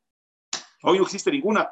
[0.83, 1.71] Hoy no existe ninguna.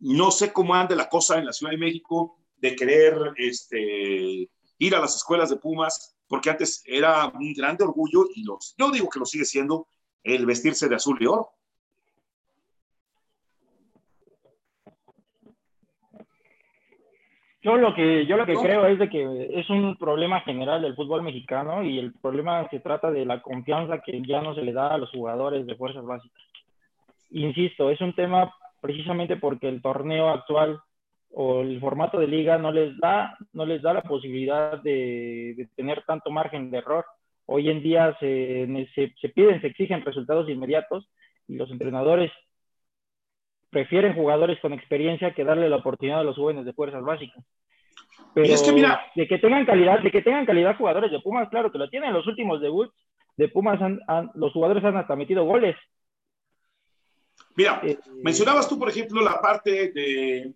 [0.00, 4.94] No sé cómo anda la cosa en la Ciudad de México de querer este, ir
[4.94, 9.08] a las escuelas de Pumas, porque antes era un grande orgullo, y los, yo digo
[9.10, 9.88] que lo sigue siendo,
[10.22, 11.48] el vestirse de azul y oro.
[17.62, 20.94] Yo lo que, yo lo que creo es de que es un problema general del
[20.94, 24.72] fútbol mexicano y el problema se trata de la confianza que ya no se le
[24.72, 26.42] da a los jugadores de fuerzas básicas.
[27.30, 30.80] Insisto, es un tema precisamente porque el torneo actual
[31.32, 35.68] o el formato de liga no les da, no les da la posibilidad de, de
[35.76, 37.04] tener tanto margen de error.
[37.46, 41.08] Hoy en día se, se, se piden, se exigen resultados inmediatos
[41.48, 42.30] y los entrenadores
[43.70, 47.44] prefieren jugadores con experiencia que darle la oportunidad a los jóvenes de fuerzas básicas.
[48.34, 51.48] Pero es que mira, de que tengan calidad, de que tengan calidad jugadores de Pumas,
[51.48, 52.12] claro que lo tienen.
[52.12, 52.94] Los últimos debuts
[53.36, 54.00] de Pumas, han,
[54.34, 55.76] los jugadores han hasta metido goles.
[57.56, 60.52] Mira, eh, mencionabas tú, por ejemplo, la parte de,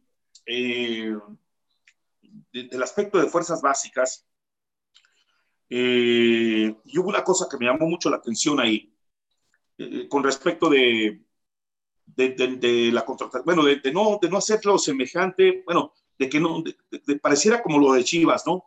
[0.47, 1.17] eh,
[2.53, 4.27] del aspecto de fuerzas básicas.
[5.69, 8.95] Eh, y hubo una cosa que me llamó mucho la atención ahí,
[10.09, 11.25] con respecto de,
[12.07, 16.63] de, la contratación, bueno, de, no, de no hacerlo semejante, bueno, de que no,
[17.21, 18.65] pareciera como lo de Chivas, ¿no?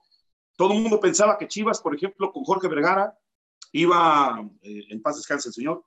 [0.55, 3.17] Todo el mundo pensaba que Chivas, por ejemplo, con Jorge Vergara,
[3.71, 5.85] iba, eh, en paz descanse el señor,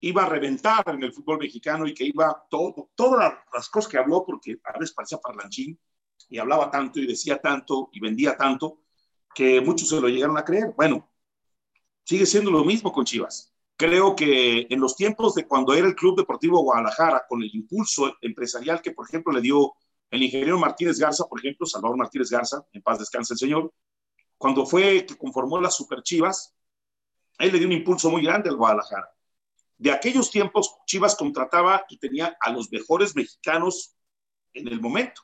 [0.00, 3.98] iba a reventar en el fútbol mexicano y que iba todo, todas las cosas que
[3.98, 5.78] habló, porque a veces parecía parlanchín
[6.28, 8.82] y hablaba tanto y decía tanto y vendía tanto,
[9.34, 10.72] que muchos se lo llegaron a creer.
[10.76, 11.10] Bueno,
[12.04, 13.52] sigue siendo lo mismo con Chivas.
[13.76, 18.14] Creo que en los tiempos de cuando era el Club Deportivo Guadalajara, con el impulso
[18.20, 19.72] empresarial que, por ejemplo, le dio
[20.10, 23.72] el ingeniero Martínez Garza, por ejemplo, Salvador Martínez Garza, en paz descanse el señor,
[24.36, 26.54] cuando fue que conformó las Super Chivas,
[27.38, 29.08] él le dio un impulso muy grande al Guadalajara.
[29.80, 33.96] De aquellos tiempos, Chivas contrataba y tenía a los mejores mexicanos
[34.52, 35.22] en el momento.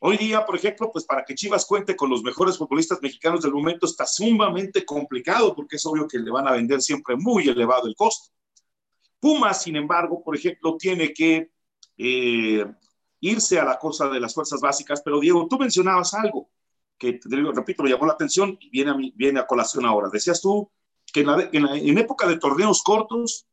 [0.00, 3.52] Hoy día, por ejemplo, pues para que Chivas cuente con los mejores futbolistas mexicanos del
[3.52, 7.86] momento está sumamente complicado porque es obvio que le van a vender siempre muy elevado
[7.86, 8.32] el costo.
[9.20, 11.52] Pumas, sin embargo, por ejemplo, tiene que,
[11.96, 12.66] eh,
[13.20, 16.50] irse a la cosa de las fuerzas básicas, pero Diego, tú mencionabas algo
[16.98, 17.20] que,
[17.54, 20.08] repito, me llamó la atención y viene a, mí, viene a colación ahora.
[20.12, 20.68] Decías tú
[21.14, 23.46] que en, en, época de torneos cortos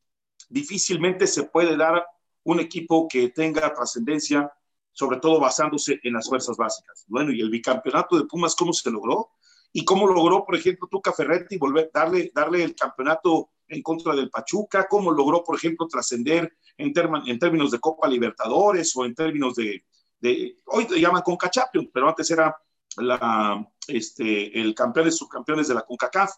[0.50, 2.04] difícilmente se puede dar
[2.44, 4.52] un equipo que tenga trascendencia,
[4.92, 7.06] sobre todo basándose en las fuerzas básicas.
[7.08, 9.30] Bueno, y el bicampeonato de Pumas, ¿cómo se logró?
[9.72, 14.32] ¿Y cómo logró, por ejemplo, Tuca Ferretti volver, darle, darle el campeonato en contra del
[14.32, 14.88] Pachuca?
[14.90, 16.92] ¿Cómo logró, por ejemplo, trascender en,
[17.28, 19.86] en, términos de Copa Libertadores o en términos de,
[20.20, 22.58] de hoy le llaman Conca Champions, pero antes era
[22.98, 26.32] la, este, el campeón de subcampeones de la CONCACAF,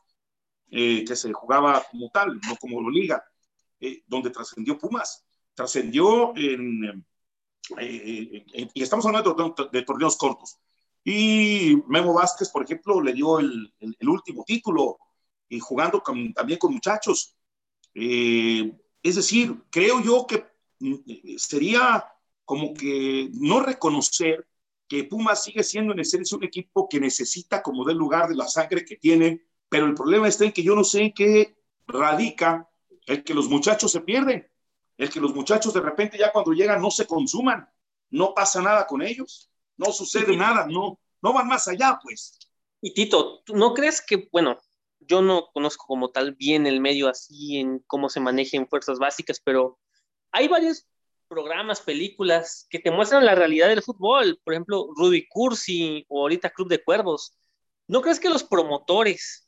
[0.76, 3.24] eh, que se jugaba como tal, no como liga,
[3.80, 7.06] eh, donde trascendió Pumas, trascendió en,
[7.78, 10.58] eh, y estamos hablando de, de, torneos cortos.
[11.04, 14.98] Y Memo Vázquez, por ejemplo, le dio el, el, último título
[15.48, 17.38] y jugando con, también con muchachos.
[17.94, 20.44] es decir, creo yo que
[20.80, 22.04] mm, sería
[22.46, 24.48] como que no reconocer
[24.88, 28.48] que Pumas sigue siendo en esencia un equipo que necesita como del lugar de la
[28.48, 31.58] sangre que tiene, pero el problema está en que yo no sé en qué
[31.88, 32.70] radica
[33.08, 34.48] el que los muchachos se pierden,
[35.00, 37.68] el que los muchachos de repente ya cuando llegan no se consuman,
[38.12, 42.38] no pasa nada con ellos, no sucede nada, no, no van más allá, pues.
[42.82, 44.60] Y Tito, ¿no crees que, bueno,
[45.00, 49.00] yo no conozco como tal bien el medio así en cómo se maneja en fuerzas
[49.00, 49.80] básicas, pero
[50.32, 50.86] hay varios
[51.28, 56.52] programas, películas que te muestran la realidad del fútbol, por ejemplo, Rudy Cursi o ahorita
[56.52, 57.36] Club de Cuervos.
[57.88, 59.44] ¿No crees que los promotores,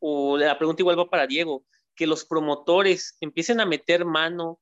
[0.00, 4.60] o la pregunta igual va para Diego, que los promotores empiecen a meter mano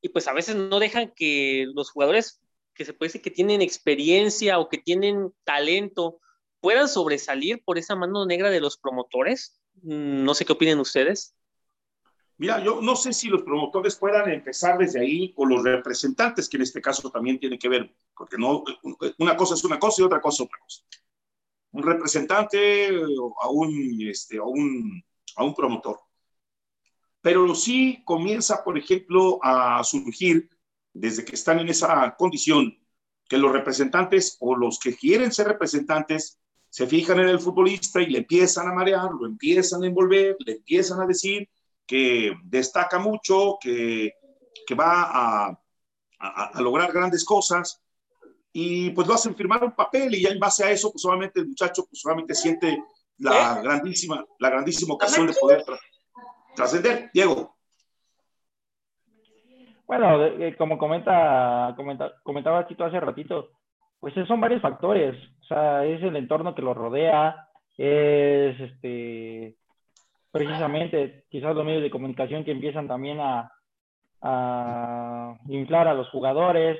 [0.00, 2.40] y pues a veces no dejan que los jugadores
[2.74, 6.20] que se puede decir que tienen experiencia o que tienen talento
[6.60, 9.60] puedan sobresalir por esa mano negra de los promotores?
[9.82, 11.34] No sé qué opinen ustedes.
[12.36, 16.56] Mira, yo no sé si los promotores puedan empezar desde ahí o los representantes, que
[16.56, 18.64] en este caso también tiene que ver, porque no,
[19.18, 20.82] una cosa es una cosa y otra cosa es otra cosa.
[21.74, 25.02] Un representante a un, este, a un,
[25.36, 25.98] a un promotor.
[27.20, 30.48] Pero sí comienza, por ejemplo, a surgir,
[30.92, 32.78] desde que están en esa condición,
[33.28, 36.38] que los representantes o los que quieren ser representantes
[36.70, 40.52] se fijan en el futbolista y le empiezan a marear, lo empiezan a envolver, le
[40.52, 41.48] empiezan a decir
[41.86, 44.12] que destaca mucho, que,
[44.66, 45.60] que va a,
[46.18, 47.83] a, lograr grandes cosas
[48.56, 51.40] y pues lo hacen firmar un papel y ya en base a eso, pues solamente
[51.40, 52.84] el muchacho pues solamente siente
[53.18, 55.64] la grandísima, la grandísima ocasión de poder
[56.54, 57.10] trascender.
[57.12, 57.56] Diego.
[59.88, 60.20] Bueno,
[60.56, 63.50] como comenta, comenta, comentaba Tito hace ratito,
[63.98, 65.16] pues son varios factores.
[65.42, 69.56] O sea, es el entorno que lo rodea, es este
[70.30, 73.50] precisamente quizás los medios de comunicación que empiezan también a,
[74.22, 76.78] a inflar a los jugadores,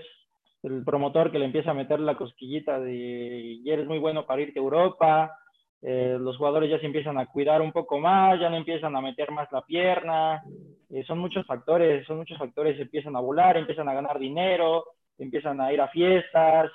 [0.64, 4.42] el promotor que le empieza a meter la cosquillita de y eres muy bueno para
[4.42, 5.38] irte a Europa,
[5.83, 9.00] eh, los jugadores ya se empiezan a cuidar un poco más, ya no empiezan a
[9.00, 10.42] meter más la pierna,
[10.90, 14.85] eh, son muchos factores, son muchos factores, empiezan a volar, empiezan a ganar dinero,
[15.18, 16.70] empiezan a ir a fiestas,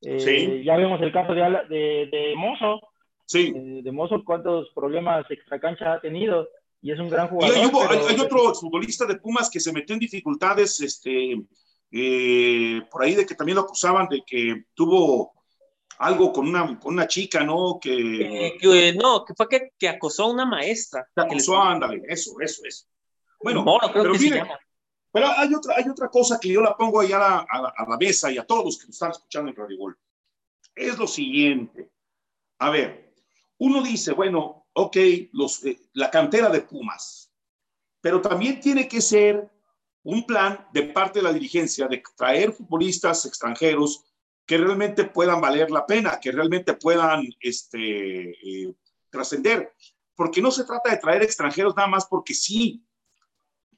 [0.00, 2.80] eh, ya vemos el caso de, de, de Mozo,
[3.26, 3.52] Sí.
[3.82, 6.48] De Mozo, cuántos problemas extracancha ha tenido
[6.82, 7.56] y es un gran jugador.
[7.56, 11.40] hay, otro futbolista de Pumas que se metió en dificultades, este,
[11.96, 15.32] eh, por ahí de que también lo acusaban de que tuvo
[15.98, 17.78] algo con una, con una chica, ¿no?
[17.80, 21.06] Que, eh, no, que fue que, que, acosó a una maestra.
[21.14, 22.86] Que acosó, ándale, eso, eso, eso.
[23.40, 24.12] Bueno, pero,
[25.12, 27.96] pero hay otra, hay otra cosa que yo la pongo ahí a la, a la,
[27.96, 29.98] mesa y a todos los que nos están escuchando en Radio Gol.
[30.74, 31.92] Es lo siguiente.
[32.58, 33.14] A ver,
[33.58, 34.96] uno dice, bueno, ok,
[35.32, 37.30] los, eh, la cantera de Pumas,
[38.00, 39.53] pero también tiene que ser
[40.04, 44.04] un plan de parte de la dirigencia de traer futbolistas extranjeros
[44.46, 48.74] que realmente puedan valer la pena, que realmente puedan este, eh,
[49.08, 49.72] trascender,
[50.14, 52.84] porque no se trata de traer extranjeros nada más porque sí.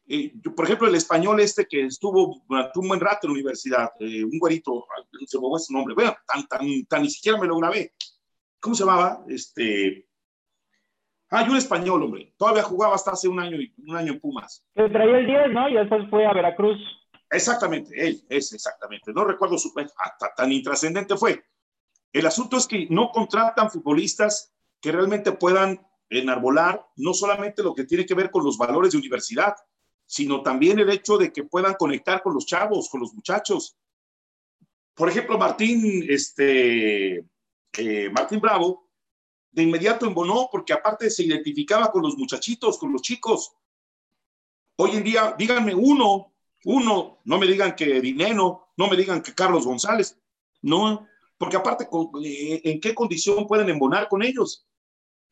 [0.08, 3.90] Eh, por ejemplo, el español este que estuvo durante un buen rato en la universidad,
[4.00, 4.86] un güerito,
[5.26, 7.94] se me fue su nombre, bueno, tan, tan, tan ni siquiera me lo grabé,
[8.60, 9.24] ¿cómo se llamaba?
[9.28, 10.08] Este,
[11.30, 12.32] ah, un español, hombre.
[12.36, 14.64] Todavía jugaba hasta hace un año, un año en Pumas.
[14.74, 15.68] Que traía el 10, ¿no?
[15.68, 16.78] Y después fue a Veracruz.
[17.30, 19.12] Exactamente, él, es exactamente.
[19.12, 21.44] No recuerdo su, hasta tan intrascendente fue.
[22.12, 27.84] El asunto es que no contratan futbolistas que realmente puedan enarbolar no solamente lo que
[27.84, 29.54] tiene que ver con los valores de universidad,
[30.06, 33.76] sino también el hecho de que puedan conectar con los chavos, con los muchachos.
[34.94, 37.24] Por ejemplo, Martín, este,
[37.76, 38.85] eh, Martín Bravo,
[39.56, 43.56] de inmediato embonó porque aparte se identificaba con los muchachitos, con los chicos.
[44.76, 49.34] Hoy en día, díganme uno, uno, no me digan que Dineno No me digan que
[49.34, 50.20] Carlos González.
[50.60, 51.06] No,
[51.38, 51.88] porque aparte,
[52.22, 54.66] eh, ¿en qué condición pueden embonar con ellos?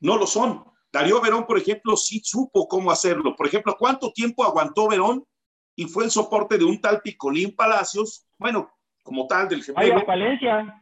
[0.01, 0.65] No lo son.
[0.91, 3.37] Darío Verón, por ejemplo, sí supo cómo hacerlo.
[3.37, 5.27] Por ejemplo, ¿cuánto tiempo aguantó Verón
[5.77, 8.27] y fue el soporte de un tal Picolín Palacios?
[8.39, 10.03] Bueno, como tal del gemelo.
[10.07, 10.81] Valencia.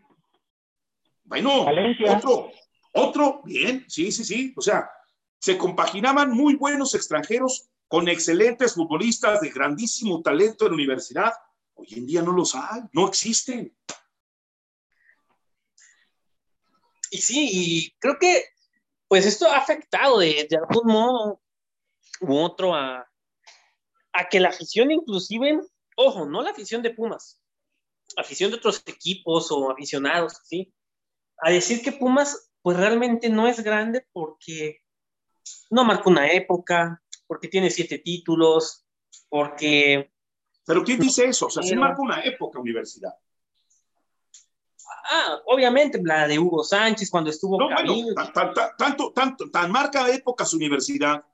[1.25, 2.17] Bueno, Valencia.
[2.17, 2.53] otro,
[2.93, 4.55] otro, bien, sí, sí, sí.
[4.57, 4.91] O sea,
[5.39, 11.33] se compaginaban muy buenos extranjeros con excelentes futbolistas de grandísimo talento en la universidad.
[11.75, 13.77] Hoy en día no los hay, no existen.
[17.11, 18.45] Y sí, y creo que
[19.09, 21.43] pues esto ha afectado de, algún modo
[22.21, 23.07] u otro a,
[24.13, 25.61] a que la afición inclusive,
[25.97, 27.43] ojo, no la afición de Pumas,
[28.17, 30.73] afición de otros equipos o aficionados, ¿sí?
[31.39, 34.83] A decir que Pumas pues realmente no es grande porque
[35.71, 38.85] no marca una época, porque tiene siete títulos,
[39.29, 40.13] porque...
[40.65, 41.47] Pero ¿quién dice eso?
[41.47, 43.13] O sea, sí marca una época universidad.
[45.11, 47.59] Ah, obviamente, la de Hugo Sánchez cuando estuvo.
[47.59, 47.69] No,
[48.33, 51.25] tanto, tanto, tan marca época su universidad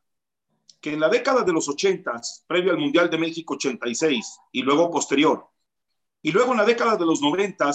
[0.81, 4.91] que en la década de los 80, previo al Mundial de México 86 y luego
[4.91, 5.49] posterior,
[6.23, 7.71] y luego en la década de los 90,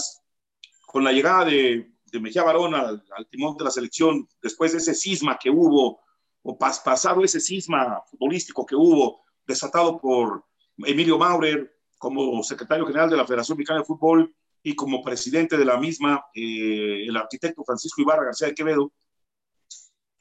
[0.86, 4.94] con la llegada de, de Mejía Barón al, timón de la selección, después de ese
[4.94, 6.00] cisma que hubo,
[6.42, 10.44] o pasado ese cisma futbolístico que hubo, desatado por
[10.78, 15.64] Emilio Maurer como secretario general de la Federación Mexicana de Fútbol, y como presidente de
[15.64, 18.92] la misma, eh, el arquitecto Francisco Ibarra García de Quevedo,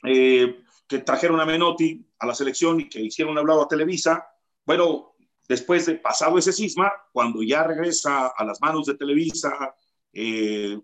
[0.06, 4.28] eh, que trajeron a Menotti a la selección y que hicieron un hablado a Televisa.
[4.66, 5.14] Bueno,
[5.48, 9.76] después de pasado ese cisma, cuando ya regresa a las manos de Televisa
[10.12, 10.78] eh,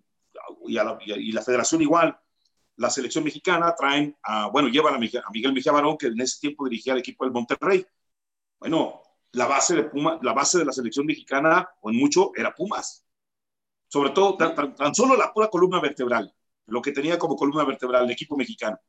[0.70, 2.18] y, a la, y, la, federación igual,
[2.78, 6.68] la selección mexicana traen a, bueno, llevan a, Miguel Mejía Barón, que en ese tiempo
[6.68, 7.86] dirigía el equipo del Monterrey.
[8.60, 9.02] Bueno,
[9.34, 13.06] la base de Puma, la base de la selección mexicana, o en mucho, era Pumas
[13.90, 16.34] sobre todo tan, solo la pura columna vertebral,
[16.68, 18.80] lo que tenía como columna vertebral el equipo mexicano.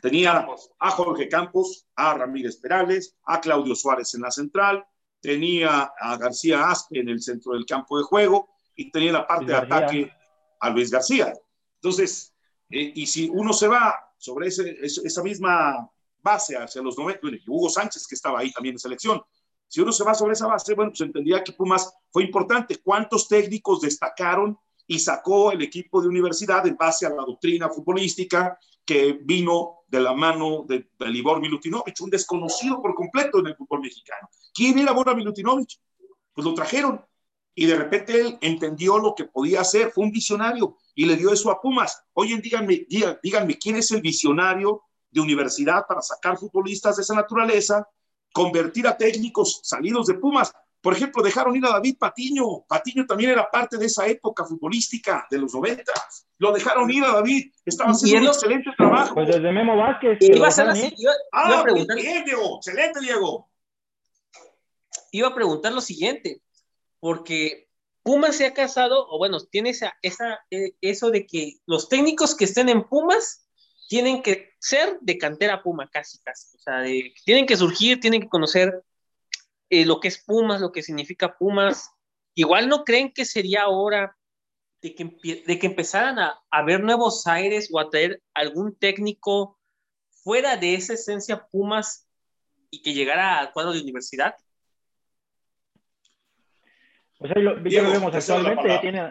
[0.00, 0.46] Tenía
[0.78, 4.84] a Jorge Campos, a Ramírez Perales, a Claudio Suárez en la central,
[5.20, 9.46] tenía a García Aspe en el centro del campo de juego y tenía la parte
[9.46, 10.12] de ataque
[10.60, 11.32] a Luis García.
[11.76, 12.32] Entonces,
[12.70, 15.90] eh, y si uno se va sobre esa misma
[16.22, 19.22] base hacia los 90, Hugo Sánchez que estaba ahí también en selección,
[19.68, 22.80] si uno se va sobre esa base, bueno, pues entendía que Pumas fue importante.
[22.82, 28.58] ¿Cuántos técnicos destacaron y sacó el equipo de universidad en base a la doctrina futbolística
[28.84, 33.80] que vino de la mano de, Libor Milutinovic, un desconocido por completo en el fútbol
[33.80, 34.28] mexicano?
[34.54, 35.80] ¿Quién era Bora Milutinovic?
[36.32, 37.04] Pues lo trajeron
[37.58, 41.32] y de repente él entendió lo que podía hacer, fue un visionario y le dio
[41.32, 42.04] eso a Pumas.
[42.12, 42.86] Hoy en díganme,
[43.22, 47.88] díganme quién es el visionario de universidad para sacar futbolistas de esa naturaleza
[48.30, 50.52] convertir a técnicos salidos de Pumas.
[50.82, 52.66] Por ejemplo, dejaron ir a David Patiño.
[52.68, 55.82] Patiño también era parte de esa época futbolística de los 90.
[56.36, 57.50] Lo dejaron ir a David.
[57.64, 59.14] Estaba haciendo un excelente trabajo.
[59.14, 60.18] Pues desde Memo Vázquez.
[60.20, 60.94] Iba a, ser así,
[61.32, 61.64] ah,
[61.96, 62.56] bien, Diego.
[62.56, 63.48] Excelente, Diego.
[65.10, 66.42] Iba a preguntar lo siguiente,
[67.06, 67.68] porque
[68.02, 69.94] Pumas se ha casado, o bueno, tiene esa,
[70.50, 73.46] eh, eso de que los técnicos que estén en Pumas
[73.86, 76.56] tienen que ser de cantera Puma, casi, casi.
[76.56, 76.82] O sea,
[77.24, 78.82] tienen que surgir, tienen que conocer
[79.70, 81.92] eh, lo que es Pumas, lo que significa Pumas.
[82.34, 84.18] Igual no creen que sería hora
[84.82, 89.60] de que, de que empezaran a, a ver nuevos aires o a traer algún técnico
[90.24, 92.08] fuera de esa esencia Pumas
[92.68, 94.34] y que llegara al cuadro de universidad.
[97.18, 99.10] O sea, lo, vemos actualmente, tienen,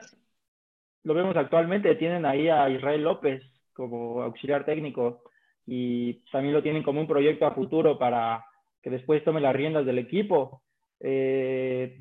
[1.04, 5.24] lo vemos actualmente, tienen ahí a Israel López, como auxiliar técnico
[5.68, 8.44] y también lo tienen como un proyecto a futuro para
[8.82, 10.62] que después tome las riendas del equipo.
[11.00, 11.98] Eh,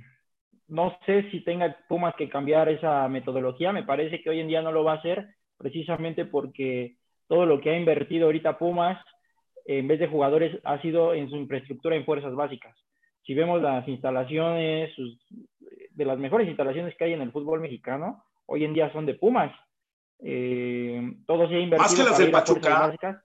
[0.68, 4.62] no sé si tenga Pumas que cambiar esa metodología, me parece que hoy en día
[4.62, 9.02] no lo va a hacer precisamente porque todo lo que ha invertido ahorita Pumas
[9.66, 12.76] en vez de jugadores ha sido en su infraestructura en fuerzas básicas.
[13.24, 14.92] Si vemos las instalaciones,
[15.94, 19.14] de las mejores instalaciones que hay en el fútbol mexicano, hoy en día son de
[19.14, 19.53] Pumas.
[20.20, 21.82] Eh, todo se ha invertido.
[21.82, 23.22] Más que las de Pachuca.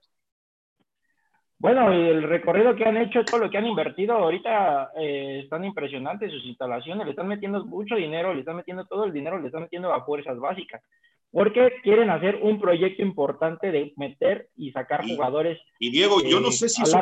[1.57, 6.31] Bueno, el recorrido que han hecho, todo lo que han invertido ahorita eh, están impresionantes
[6.31, 9.63] sus instalaciones, le están metiendo mucho dinero, le están metiendo todo el dinero, le están
[9.63, 10.81] metiendo a fuerzas básicas,
[11.31, 15.59] porque quieren hacer un proyecto importante de meter y sacar jugadores.
[15.79, 16.97] Y Diego, yo no eh, sé si eso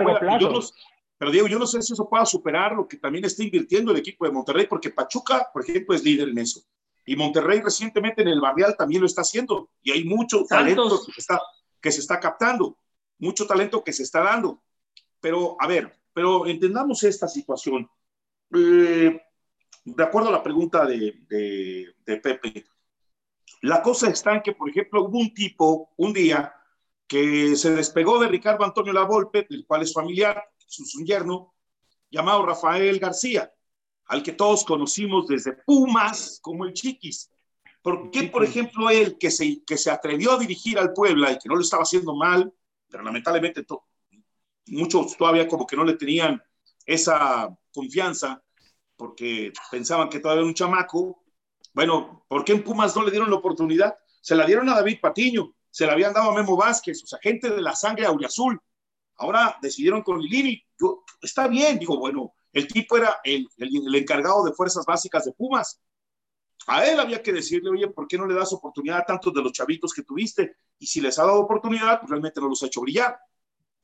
[1.17, 3.97] pero Diego, yo no sé si eso pueda superar lo que también está invirtiendo el
[3.97, 6.61] equipo de Monterrey, porque Pachuca, por ejemplo, es líder en eso.
[7.05, 9.69] Y Monterrey recientemente en el Barrial también lo está haciendo.
[9.81, 11.41] Y hay mucho talento que se, está,
[11.81, 12.77] que se está captando,
[13.17, 14.61] mucho talento que se está dando.
[15.19, 17.89] Pero, a ver, pero entendamos esta situación.
[18.53, 19.19] Eh,
[19.85, 22.65] de acuerdo a la pregunta de, de, Pepe,
[23.61, 26.53] la cosa está en que, por ejemplo, hubo un tipo un día
[27.07, 31.55] que se despegó de Ricardo Antonio Lavolpe, del cual es familiar, su, su yerno,
[32.09, 33.51] llamado Rafael García,
[34.05, 37.29] al que todos conocimos desde Pumas como el Chiquis.
[37.81, 41.39] ¿Por qué, por ejemplo, él que se, que se atrevió a dirigir al Puebla y
[41.39, 42.53] que no lo estaba haciendo mal,
[42.89, 43.65] pero lamentablemente
[44.67, 46.41] muchos todavía como que no le tenían
[46.85, 48.43] esa confianza
[48.95, 51.23] porque pensaban que todavía era un chamaco.
[51.73, 53.95] Bueno, ¿por qué en Pumas no le dieron la oportunidad?
[54.21, 57.19] Se la dieron a David Patiño, se la habían dado a Memo Vázquez, o sea,
[57.21, 58.59] gente de la sangre auriazul.
[59.17, 60.63] Ahora decidieron con Lili.
[60.79, 65.33] Yo, está bien, digo, bueno, el tipo era el, el, encargado de fuerzas básicas de
[65.33, 65.81] Pumas.
[66.67, 69.41] A él había que decirle, oye, ¿por qué no le das oportunidad a tantos de
[69.41, 70.55] los chavitos que tuviste?
[70.79, 73.17] Y si les ha dado oportunidad, pues realmente no los ha hecho brillar.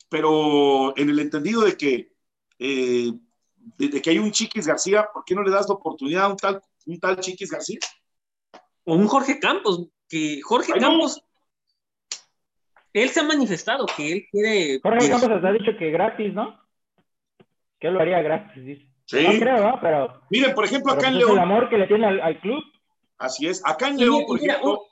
[0.10, 2.14] Pero en el entendido de que,
[2.60, 3.12] eh,
[3.56, 6.38] de, que hay un Chiquis García, ¿por qué no le das la oportunidad a un
[6.38, 7.80] tal, un tal Chiquis García?
[8.84, 11.24] O un Jorge Campos, que Jorge Campos,
[12.94, 14.80] él se ha manifestado que él quiere...
[14.82, 16.60] Jorge Campos ha dicho que gratis, ¿no?
[17.80, 19.28] Que él lo haría gratis, Sí.
[19.28, 19.80] No creo, ¿no?
[19.82, 20.22] Pero.
[20.30, 21.38] Miren, por ejemplo, acá en pues León.
[21.38, 22.64] el amor que le tiene al, club.
[23.18, 23.62] Así es.
[23.66, 24.88] Acá en León, por ejemplo,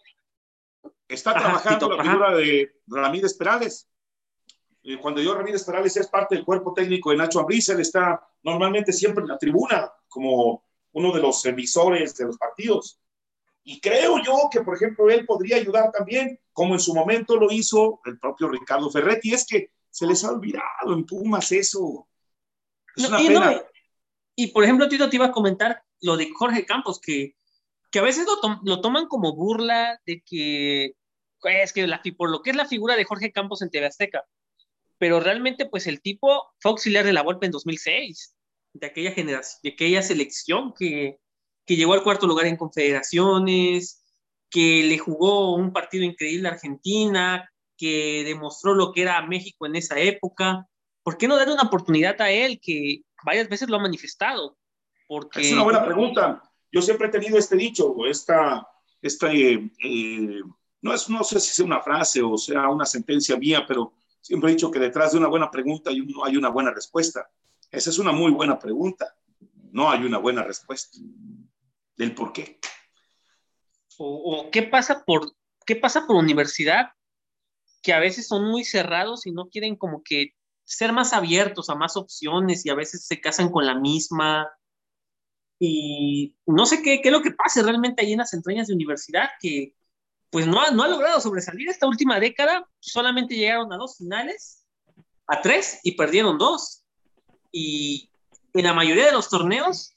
[1.07, 3.89] está trabajando la figura de Ramírez Perales.
[4.83, 8.27] Eh, cuando yo Ramírez Perales es parte del cuerpo técnico de Nacho Abriz, él está
[8.43, 12.99] normalmente siempre en la tribuna como uno de los emisores de los partidos.
[13.63, 17.51] Y creo yo que, por ejemplo, él podría ayudar también, como en su momento lo
[17.51, 19.33] hizo el propio Ricardo Ferretti.
[19.33, 22.07] Es que se les ha olvidado en Pumas eso.
[22.95, 23.63] Es una pena.
[24.35, 27.35] Y por ejemplo, Tito te iba a comentar lo de Jorge Campos, que,
[27.91, 30.95] que a veces lo, lo toman como burla de que
[31.43, 34.25] es que la, por lo que es la figura de Jorge Campos en TV Azteca.
[34.97, 38.35] Pero realmente, pues el tipo fue auxiliar de la Volpe en 2006,
[38.73, 41.19] de aquella generación, de aquella selección que,
[41.71, 44.03] que llegó al cuarto lugar en confederaciones,
[44.49, 49.77] que le jugó un partido increíble a Argentina, que demostró lo que era México en
[49.77, 50.67] esa época.
[51.01, 54.57] ¿Por qué no darle una oportunidad a él que varias veces lo ha manifestado.
[55.07, 55.39] Porque...
[55.39, 56.43] Es una buena pregunta.
[56.69, 58.67] Yo siempre he tenido este dicho, esta,
[59.01, 60.41] esta eh, eh,
[60.81, 64.49] no, es, no sé si sea una frase o sea una sentencia mía, pero siempre
[64.49, 67.29] he dicho que detrás de una buena pregunta hay, hay una buena respuesta.
[67.71, 69.15] Esa es una muy buena pregunta.
[69.71, 70.97] No hay una buena respuesta
[72.01, 72.59] del por qué.
[73.97, 75.35] O, o, qué pasa por
[75.65, 76.89] qué pasa por universidad
[77.83, 80.33] que a veces son muy cerrados y no quieren como que
[80.65, 84.49] ser más abiertos a más opciones y a veces se casan con la misma.
[85.59, 88.73] Y no sé qué, qué es lo que pase realmente ahí en las entrañas de
[88.73, 89.75] universidad, que
[90.31, 94.65] pues no ha, no ha logrado sobresalir esta última década, solamente llegaron a dos finales,
[95.27, 96.83] a tres y perdieron dos.
[97.51, 98.09] Y
[98.53, 99.93] en la mayoría de los torneos,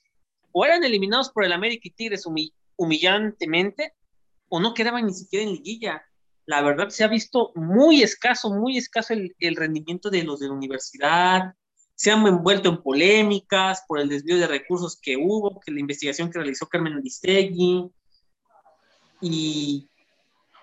[0.56, 2.24] o eran eliminados por el América y Tigres
[2.76, 3.92] humillantemente,
[4.48, 6.04] o no quedaban ni siquiera en liguilla.
[6.46, 10.54] La verdad se ha visto muy escaso, muy escaso el, rendimiento de los de la
[10.54, 11.54] universidad,
[11.96, 16.30] se han envuelto en polémicas por el desvío de recursos que hubo, que la investigación
[16.30, 17.90] que realizó Carmen Aristegui,
[19.20, 19.88] y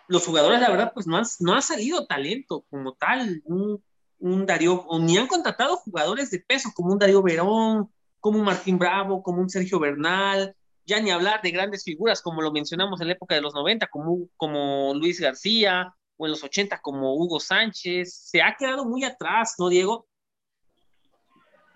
[0.08, 3.84] los jugadores, la verdad, pues no han, no ha salido talento como tal, un,
[4.20, 7.92] un Darío, o ni han contratado jugadores de peso como un Darío Verón,
[8.22, 10.56] como un Martín Bravo, como un Sergio Bernal,
[10.86, 13.88] ya ni hablar de grandes figuras como lo mencionamos en la época de los 90,
[13.88, 19.04] como, como Luis García, o en los 80 como Hugo Sánchez, se ha quedado muy
[19.04, 20.06] atrás, ¿no, Diego?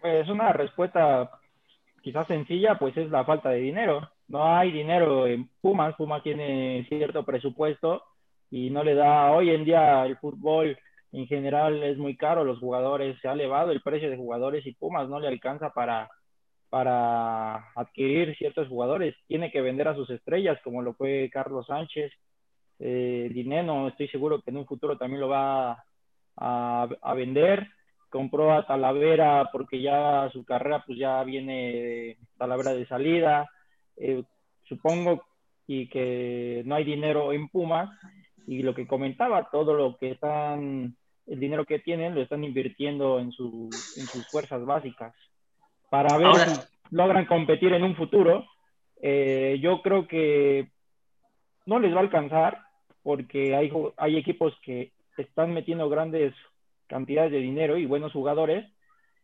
[0.01, 1.31] Pues una respuesta
[2.03, 4.07] quizás sencilla, pues es la falta de dinero.
[4.27, 8.03] No hay dinero en Pumas, Pumas tiene cierto presupuesto
[8.51, 10.77] y no le da, hoy en día el fútbol
[11.11, 14.73] en general es muy caro, los jugadores, se ha elevado el precio de jugadores y
[14.73, 16.07] Pumas no le alcanza para
[16.75, 19.15] para adquirir ciertos jugadores.
[19.29, 22.11] Tiene que vender a sus estrellas, como lo fue Carlos Sánchez.
[22.79, 25.85] Eh, Dineno, estoy seguro que en un futuro también lo va
[26.35, 27.69] a, vender.
[28.09, 33.49] Compró a Talavera porque ya su carrera pues ya viene Talavera de salida.
[33.95, 34.23] Eh,
[34.67, 35.23] supongo
[35.67, 37.89] y que no hay dinero en Pumas
[38.47, 43.17] y lo que comentaba, todo lo que están, el dinero que tienen lo están invirtiendo
[43.17, 45.15] en, su, en sus fuerzas básicas
[45.89, 46.59] para ver si
[46.91, 48.45] logran competir en un futuro.
[49.01, 50.69] Eh, yo creo que
[51.65, 52.61] no les va a alcanzar
[53.03, 56.33] porque hay, hay equipos que están metiendo grandes
[56.87, 58.65] cantidades de dinero y buenos jugadores.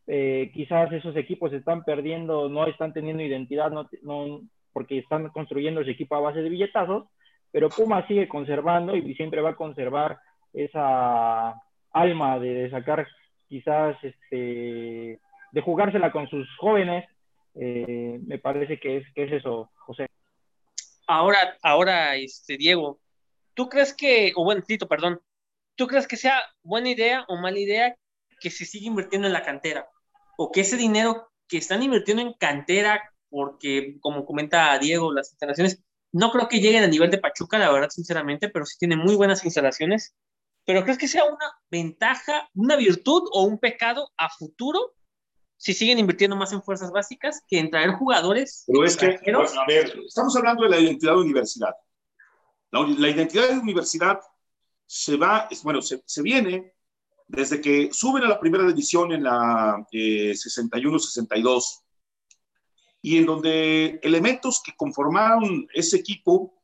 [0.07, 4.41] Eh, quizás esos equipos están perdiendo, no están teniendo identidad, no, no,
[4.73, 7.05] porque están construyendo ese equipo a base de billetazos,
[7.51, 10.17] pero Puma sigue conservando y siempre va a conservar
[10.53, 11.53] esa
[11.91, 13.07] alma de sacar
[13.47, 15.19] quizás este,
[15.51, 17.05] de jugársela con sus jóvenes
[17.53, 20.07] Eh, me parece que es, eso, José.
[21.07, 23.01] Ahora, ahora, este, Diego,
[23.53, 25.19] ¿tú crees que, o bueno, Tito, perdón,
[25.75, 27.95] ¿tú crees que sea buena idea o mala idea
[28.39, 29.89] que se siga invirtiendo en la cantera?
[30.37, 35.83] O que ese dinero que están invirtiendo en cantera, porque como comenta Diego, las instalaciones,
[36.13, 39.15] no creo que lleguen a nivel de Pachuca, la verdad, sinceramente, pero sí tienen muy
[39.15, 40.15] buenas instalaciones.
[40.65, 44.93] Pero ¿crees que sea una ventaja, una virtud o un pecado a futuro
[45.61, 48.63] si siguen invirtiendo más en fuerzas básicas que en traer jugadores?
[48.65, 51.75] Pero es que, a ver, estamos hablando de la identidad de universidad.
[52.71, 54.19] La, identidad de universidad
[54.87, 56.73] se va, bueno, se, se, viene
[57.27, 61.83] desde que suben a la primera división en la eh, 61-62
[63.03, 66.55] y en donde elementos que conformaron ese equipo,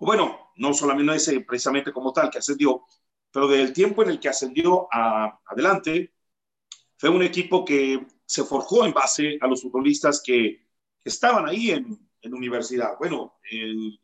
[0.00, 2.82] bueno, no solamente ese precisamente como tal que ascendió,
[3.30, 6.14] pero del tiempo en el que ascendió a, adelante,
[6.98, 10.68] fue un equipo que se forjó en base a los futbolistas que,
[11.02, 12.96] estaban ahí en, en universidad.
[12.98, 13.98] Bueno, el,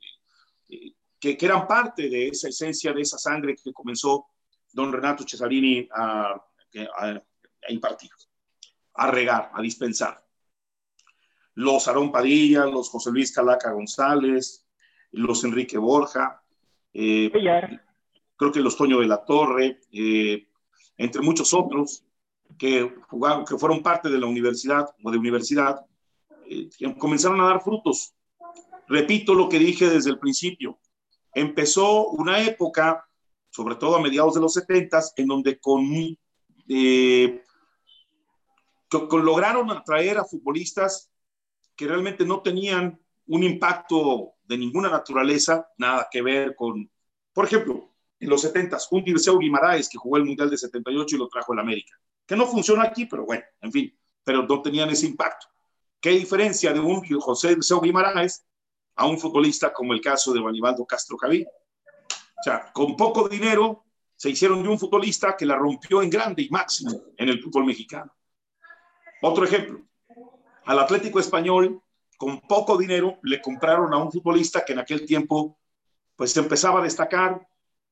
[1.21, 4.29] que, que, eran parte de esa esencia, de esa sangre que comenzó
[4.73, 8.11] don Renato Cesarini a, a, a impartir,
[8.95, 10.27] a regar, a dispensar.
[11.55, 14.67] Los Aarón Padilla, los José Luis Calaca González,
[15.13, 16.43] los Enrique Borja,
[16.95, 17.31] eh,
[18.37, 20.49] creo que los Toño de la Torre, eh,
[20.97, 22.06] entre muchos otros
[22.59, 25.85] que jugaron, que fueron parte de la universidad o de universidad,
[26.49, 26.69] eh,
[26.99, 28.15] comenzaron a dar frutos.
[28.89, 30.79] Repito lo que dije desde el principio,
[31.35, 33.07] empezó una época,
[33.51, 35.85] sobre todo a mediados de los 70, en donde con,
[36.69, 37.43] eh,
[38.89, 41.11] con, lograron atraer a futbolistas
[41.75, 46.89] que realmente no tenían un impacto de ninguna naturaleza, nada que ver con,
[47.33, 51.19] por ejemplo, en los 70, un Dirceu Guimaraes que jugó el Mundial de 78 y
[51.19, 54.91] lo trajo el América, que no funciona aquí, pero bueno, en fin, pero no tenían
[54.91, 55.47] ese impacto.
[56.01, 58.47] ¿Qué diferencia de un José Dirceu Guimaraes
[58.97, 61.45] a un futbolista como el caso de Banibaldo Castro Caví.
[61.45, 63.85] O sea, con poco dinero
[64.17, 67.67] se hicieron de un futbolista que la rompió en grande y máximo en el fútbol
[67.67, 68.13] mexicano.
[69.23, 69.83] Otro ejemplo,
[70.65, 71.81] al Atlético Español,
[72.17, 75.59] con poco dinero, le compraron a un futbolista que en aquel tiempo
[76.17, 77.47] pues empezaba a destacar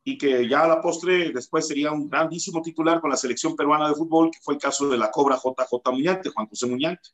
[0.07, 3.89] y que ya a la postre después sería un grandísimo titular con la selección peruana
[3.89, 7.09] de fútbol, que fue el caso de la Cobra JJ Muñante, Juan José Muñante.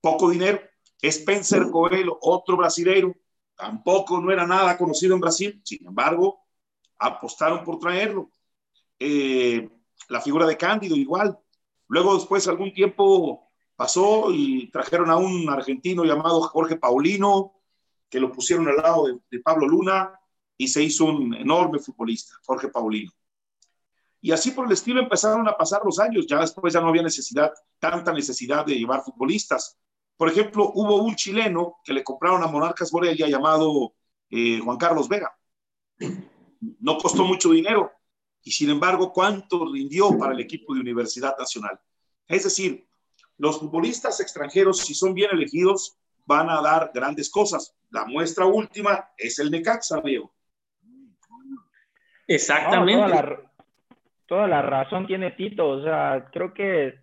[0.00, 0.60] Poco dinero,
[1.00, 3.14] Spencer Coelho, otro brasileiro,
[3.54, 6.44] tampoco no era nada conocido en Brasil, sin embargo,
[6.98, 8.30] apostaron por traerlo.
[8.98, 9.68] Eh,
[10.08, 11.38] la figura de Cándido igual.
[11.86, 17.52] Luego después algún tiempo pasó y trajeron a un argentino llamado Jorge Paulino,
[18.10, 20.18] que lo pusieron al lado de, de Pablo Luna
[20.56, 23.12] y se hizo un enorme futbolista, Jorge Paulino.
[24.20, 27.02] Y así por el estilo empezaron a pasar los años, ya después ya no había
[27.02, 29.78] necesidad, tanta necesidad de llevar futbolistas.
[30.16, 33.94] Por ejemplo, hubo un chileno que le compraron a Monarcas Morelia llamado
[34.30, 35.36] eh, Juan Carlos Vega.
[36.80, 37.92] No costó mucho dinero
[38.46, 41.80] y sin embargo, ¿cuánto rindió para el equipo de Universidad Nacional?
[42.28, 42.88] Es decir,
[43.38, 47.74] los futbolistas extranjeros, si son bien elegidos, van a dar grandes cosas.
[47.90, 50.32] La muestra última es el Necaxa, Diego.
[52.26, 52.94] Exactamente.
[52.94, 53.40] toda, la,
[54.26, 55.68] toda la razón tiene Tito.
[55.68, 56.94] O sea, creo que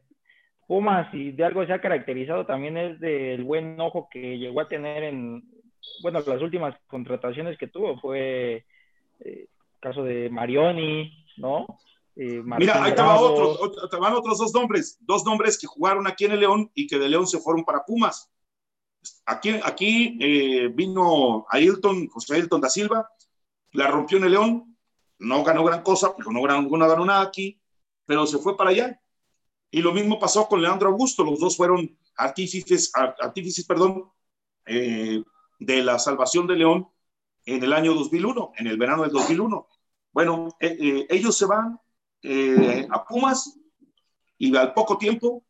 [0.67, 4.67] Pumas, y de algo se ha caracterizado también es del buen ojo que llegó a
[4.67, 5.43] tener en,
[6.01, 8.65] bueno, las últimas contrataciones que tuvo fue
[9.19, 9.47] el eh,
[9.79, 11.65] caso de Marioni, ¿no?
[12.15, 16.33] Eh, Mira, ahí estaban otros, estaban otros dos nombres, dos nombres que jugaron aquí en
[16.33, 18.31] el León y que de León se fueron para Pumas.
[19.25, 23.09] Aquí, aquí eh, vino Ailton, José Ailton da Silva,
[23.73, 24.72] la rompió en el León,
[25.23, 27.59] no ganó gran cosa, porque no ganó, no ganó nada aquí,
[28.05, 28.99] pero se fue para allá
[29.73, 34.11] y lo mismo pasó con Leandro Augusto, los dos fueron artífices, artífices perdón,
[34.67, 35.23] eh,
[35.57, 36.87] de la salvación de León
[37.45, 39.67] en el año 2001, en el verano del 2001.
[40.11, 41.79] Bueno, eh, eh, ellos se van
[42.91, 43.59] a Pumas
[44.37, 45.43] y al poco tiempo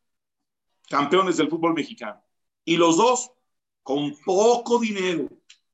[0.90, 2.24] campeones del fútbol mexicano.
[2.64, 3.30] Y los dos
[3.84, 5.28] con poco dinero,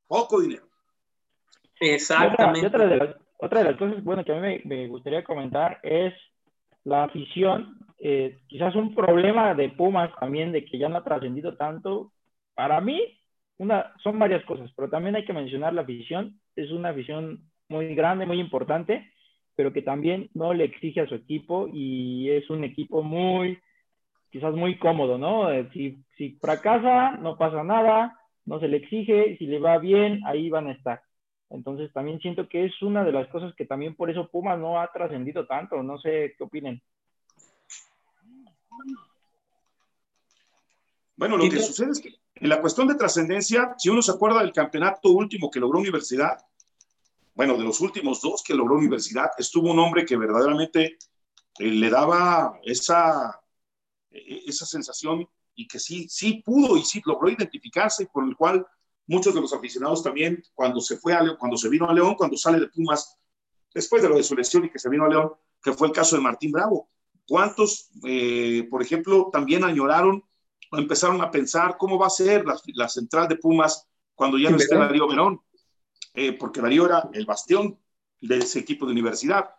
[0.08, 0.68] poco dinero.
[1.80, 2.66] Exactamente.
[2.66, 5.80] Otra, de, las, otra de las cosas, bueno, que a mí me, me gustaría comentar
[5.84, 6.14] es
[6.84, 11.56] la afición eh, quizás un problema de Pumas también, de que ya no ha trascendido
[11.58, 12.14] tanto.
[12.56, 13.20] Para mí,
[13.58, 16.40] una, son varias cosas, pero también hay que mencionar la afición.
[16.56, 19.12] Es una afición muy grande, muy importante,
[19.56, 23.60] pero que también no le exige a su equipo y es un equipo muy,
[24.32, 25.52] quizás muy cómodo, ¿no?
[25.52, 30.22] Eh, si, si fracasa, no pasa nada, no se le exige, si le va bien,
[30.26, 31.02] ahí van a estar.
[31.50, 34.80] Entonces también siento que es una de las cosas que también por eso Pumas no
[34.80, 35.82] ha trascendido tanto.
[35.82, 36.82] No sé qué opinen.
[41.16, 44.40] Bueno, lo que sucede es que en la cuestión de trascendencia, si uno se acuerda
[44.40, 46.38] del campeonato último que logró Universidad,
[47.34, 50.98] bueno, de los últimos dos que logró Universidad, estuvo un hombre que verdaderamente
[51.58, 53.42] eh, le daba esa,
[54.12, 58.66] e, esa sensación y que sí, sí pudo y sí logró identificarse, por el cual
[59.10, 62.14] muchos de los aficionados también, cuando se fue a León, cuando se vino a León,
[62.14, 63.18] cuando sale de Pumas,
[63.74, 65.32] después de lo de su lesión y que se vino a León,
[65.64, 66.90] que fue el caso de Martín Bravo.
[67.28, 70.24] ¿Cuántos, eh, por ejemplo, también añoraron
[70.72, 74.58] o empezaron a pensar cómo va a ser la, central de Pumas cuando ya no
[74.58, 75.42] esté Darío Verón?
[76.14, 77.80] Eh, porque Darío era el bastión
[78.22, 79.50] de ese equipo de universidad.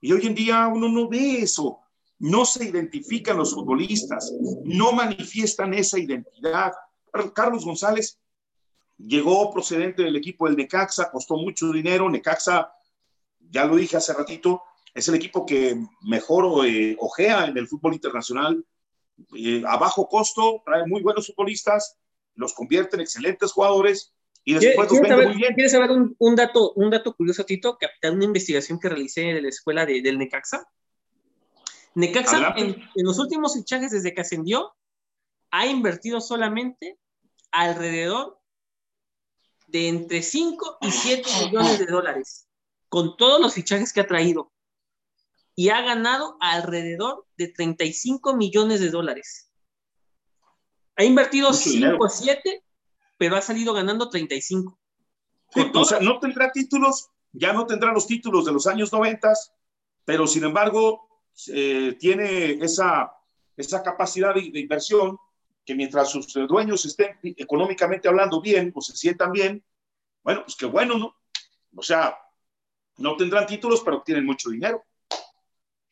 [0.00, 1.78] Y hoy en día uno no ve eso,
[2.18, 4.32] no se identifican los futbolistas,
[4.64, 6.72] no manifiestan esa identidad.
[7.34, 8.18] Carlos González
[8.98, 12.72] llegó procedente del equipo del Necaxa, costó mucho dinero, Necaxa,
[13.50, 14.62] ya lo dije hace ratito,
[14.94, 18.64] es el equipo que mejor eh, ojea en el fútbol internacional,
[19.36, 21.98] eh, a bajo costo, trae muy buenos futbolistas,
[22.34, 25.54] los convierte en excelentes jugadores y después los vende muy bien.
[25.54, 27.78] ¿Quieres saber un, dato, un dato curioso, Tito?
[27.78, 30.68] Que una investigación que realicé en la escuela del Necaxa.
[31.94, 34.74] Necaxa, en, los últimos fichajes desde que ascendió,
[35.50, 36.98] ha invertido solamente
[37.50, 38.38] alrededor
[39.66, 42.48] de entre 5 y 7 millones de dólares,
[42.88, 44.52] con todos los fichajes que ha traído.
[45.54, 49.50] Y ha ganado alrededor de 35 millones de dólares.
[50.96, 52.62] Ha invertido 5 o 7
[53.18, 54.78] pero ha salido ganando 35.
[55.74, 59.32] o sea, no tendrá títulos, ya no tendrá los títulos de los años 90,
[60.04, 61.08] pero sin embargo
[61.48, 63.12] eh, tiene esa,
[63.56, 65.18] esa capacidad de, inversión
[65.66, 69.64] que mientras sus dueños estén económicamente hablando bien o se sientan bien,
[70.22, 71.16] bueno, pues qué bueno, ¿no?
[71.74, 72.16] O sea,
[72.98, 74.84] no tendrán títulos, pero tienen mucho dinero.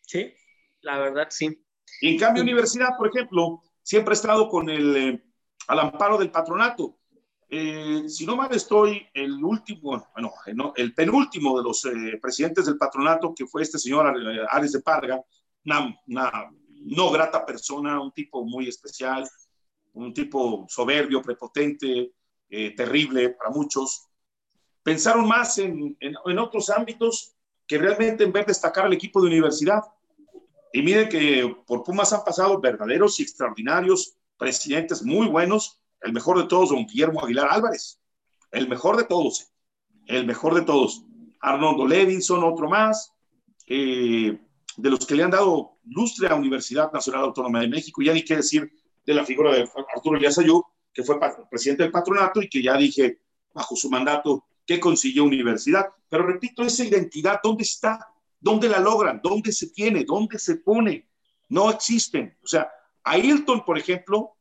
[0.00, 0.32] Sí,
[0.80, 1.60] la verdad, sí.
[2.00, 5.24] Y en cambio, universidad, por ejemplo, siempre ha estado con el, eh,
[5.68, 6.98] al amparo del patronato.
[7.48, 10.32] Eh, si no mal estoy, el último, bueno,
[10.76, 14.06] el penúltimo de los eh, presidentes del patronato, que fue este señor
[14.50, 15.22] Ares de Parga,
[15.64, 19.28] una, no grata persona, un tipo muy especial,
[19.94, 22.12] un tipo soberbio, prepotente,
[22.48, 24.08] eh, terrible para muchos,
[24.82, 27.34] pensaron más en, en, otros ámbitos
[27.66, 29.82] que realmente en ver destacar al equipo de universidad.
[30.72, 36.38] Y miren que por Pumas han pasado verdaderos y extraordinarios presidentes muy buenos, el mejor
[36.38, 37.98] de todos, don Guillermo Aguilar Álvarez.
[38.50, 39.50] El mejor de todos.
[40.06, 41.02] El mejor de todos.
[41.40, 43.12] Arnoldo Levinson, otro más.
[43.66, 44.38] Eh,
[44.76, 48.02] de los que le han dado lustre a Universidad Nacional Autónoma de México.
[48.02, 48.70] Ya ni qué decir
[49.04, 51.18] de la figura de Arturo Elías Ayú, que fue
[51.50, 53.20] presidente del patronato y que ya dije,
[53.52, 55.86] bajo su mandato, que consiguió universidad.
[56.08, 58.08] Pero repito, esa identidad, ¿dónde está?
[58.40, 59.20] ¿Dónde la logran?
[59.22, 60.04] ¿Dónde se tiene?
[60.04, 61.08] ¿Dónde se pone?
[61.48, 62.36] No existen.
[62.42, 62.70] O sea,
[63.02, 64.36] Ailton, por ejemplo,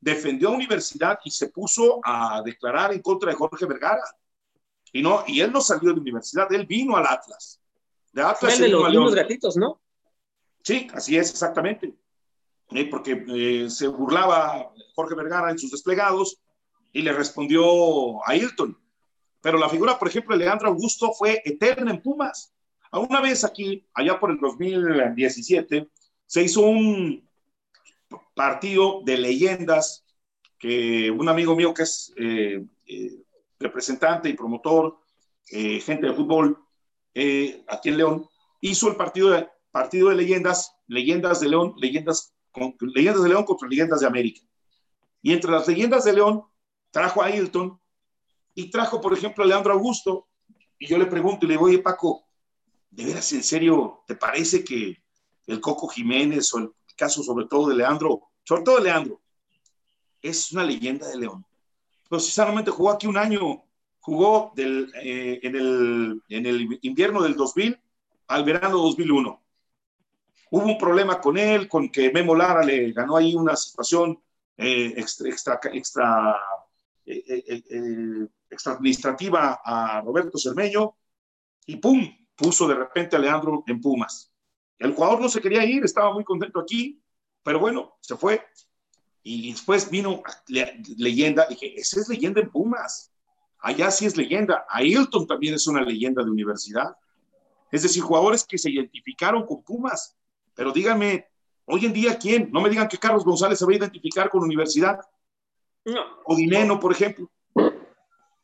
[0.00, 4.02] defendió a Universidad y se puso a declarar en contra de Jorge Vergara.
[4.92, 7.60] Y, no, y él no salió de la universidad, él vino al Atlas.
[8.12, 9.80] De Atlas de los gatitos, ¿no?
[10.62, 11.94] Sí, así es, exactamente.
[12.70, 16.38] Eh, porque eh, se burlaba Jorge Vergara en sus desplegados
[16.92, 18.76] y le respondió a Hilton.
[19.40, 22.52] Pero la figura, por ejemplo, de Leandro Augusto fue eterna en Pumas.
[22.90, 25.88] A una vez aquí, allá por el 2017,
[26.26, 27.26] se hizo un,
[28.34, 30.04] partido de leyendas
[30.58, 33.22] que un amigo mío que es eh, eh,
[33.58, 34.98] representante y promotor,
[35.50, 36.62] eh, gente de fútbol
[37.68, 38.28] aquí en León,
[38.60, 43.44] hizo el partido de, partido de leyendas, leyendas de León, leyendas, con, leyendas de León
[43.44, 44.40] contra leyendas de América.
[45.22, 46.44] Y entre las leyendas de León
[46.90, 47.78] trajo a Ailton
[48.54, 50.28] y trajo, por ejemplo, a Leandro Augusto.
[50.78, 52.26] Y yo le pregunto y le digo, oye Paco,
[52.90, 55.02] ¿de veras en serio te parece que
[55.46, 59.20] el Coco Jiménez o el caso sobre todo de Leandro, sobre todo de Leandro,
[60.22, 61.44] es una leyenda de León.
[62.08, 63.64] Precisamente jugó aquí un año,
[64.00, 67.78] jugó del, eh, en, el, en, el, invierno del 2000
[68.28, 69.42] al verano 2001.
[70.50, 74.20] Hubo un problema con él, con que Memo Lara le ganó ahí una situación
[74.56, 76.36] eh, extra, extra, extra,
[77.04, 80.94] eh, extra, administrativa a Roberto Cermeño
[81.66, 82.08] y ¡pum!
[82.36, 84.30] puso de repente a Leandro en Pumas.
[84.78, 87.00] El jugador no se quería ir, estaba muy contento aquí,
[87.42, 88.42] pero bueno, se fue.
[89.22, 90.22] Y después vino
[90.96, 93.10] leyenda, dije, esa es leyenda en Pumas.
[93.58, 94.64] Allá sí es leyenda.
[94.68, 96.96] Ailton también es una leyenda de universidad.
[97.72, 100.14] Es decir, jugadores que se identificaron con Pumas.
[100.56, 101.26] Pero díganme,
[101.66, 102.50] hoy en día, ¿quién?
[102.50, 104.98] No me digan que Carlos González se va a identificar con universidad.
[105.84, 106.00] No.
[106.24, 107.30] O Dineno, por ejemplo.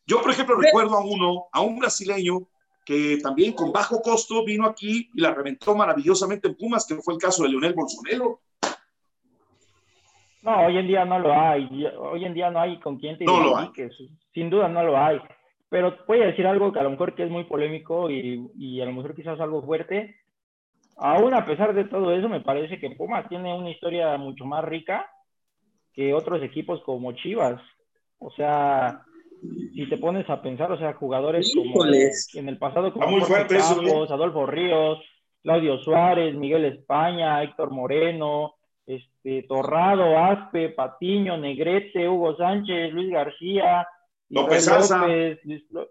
[0.07, 2.49] Yo, por ejemplo, recuerdo a uno, a un brasileño
[2.85, 7.15] que también con bajo costo vino aquí y la reventó maravillosamente en Pumas, que fue
[7.15, 8.41] el caso de Leonel Bolsonaro.
[10.43, 11.87] No, hoy en día no lo hay.
[11.97, 13.71] Hoy en día no hay con quién te no lo hay.
[14.35, 15.21] Sin duda no lo hay.
[15.71, 18.81] Pero voy a decir algo que a lo mejor que es muy polémico y, y
[18.81, 20.22] a lo mejor quizás algo fuerte.
[21.05, 24.65] Aún a pesar de todo eso, me parece que Pumas tiene una historia mucho más
[24.65, 25.11] rica
[25.93, 27.61] que otros equipos como Chivas.
[28.19, 29.03] O sea,
[29.75, 33.59] si te pones a pensar, o sea, jugadores como en el pasado como muy fuerte
[33.59, 34.99] Campos, Adolfo Ríos,
[35.43, 38.55] Claudio Suárez, Miguel España, Héctor Moreno,
[38.87, 43.89] este, Torrado, Aspe, Patiño, Negrete, Hugo Sánchez, Luis García,
[44.29, 45.91] López, López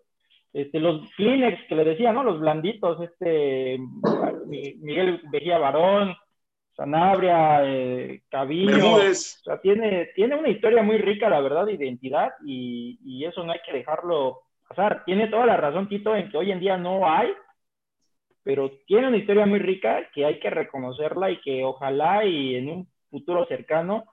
[0.54, 2.24] este, los Kleenex que le decía, ¿no?
[2.24, 3.80] Los blanditos, este,
[4.47, 6.16] Miguel Vejía Barón,
[6.76, 8.95] Sanabria, eh, Cabillo.
[8.95, 13.43] O sea, tiene, tiene una historia muy rica, la verdad, de identidad y, y, eso
[13.43, 15.04] no hay que dejarlo pasar.
[15.06, 17.34] Tiene toda la razón, Tito, en que hoy en día no hay,
[18.43, 22.70] pero tiene una historia muy rica que hay que reconocerla y que ojalá y en
[22.70, 24.06] un futuro cercano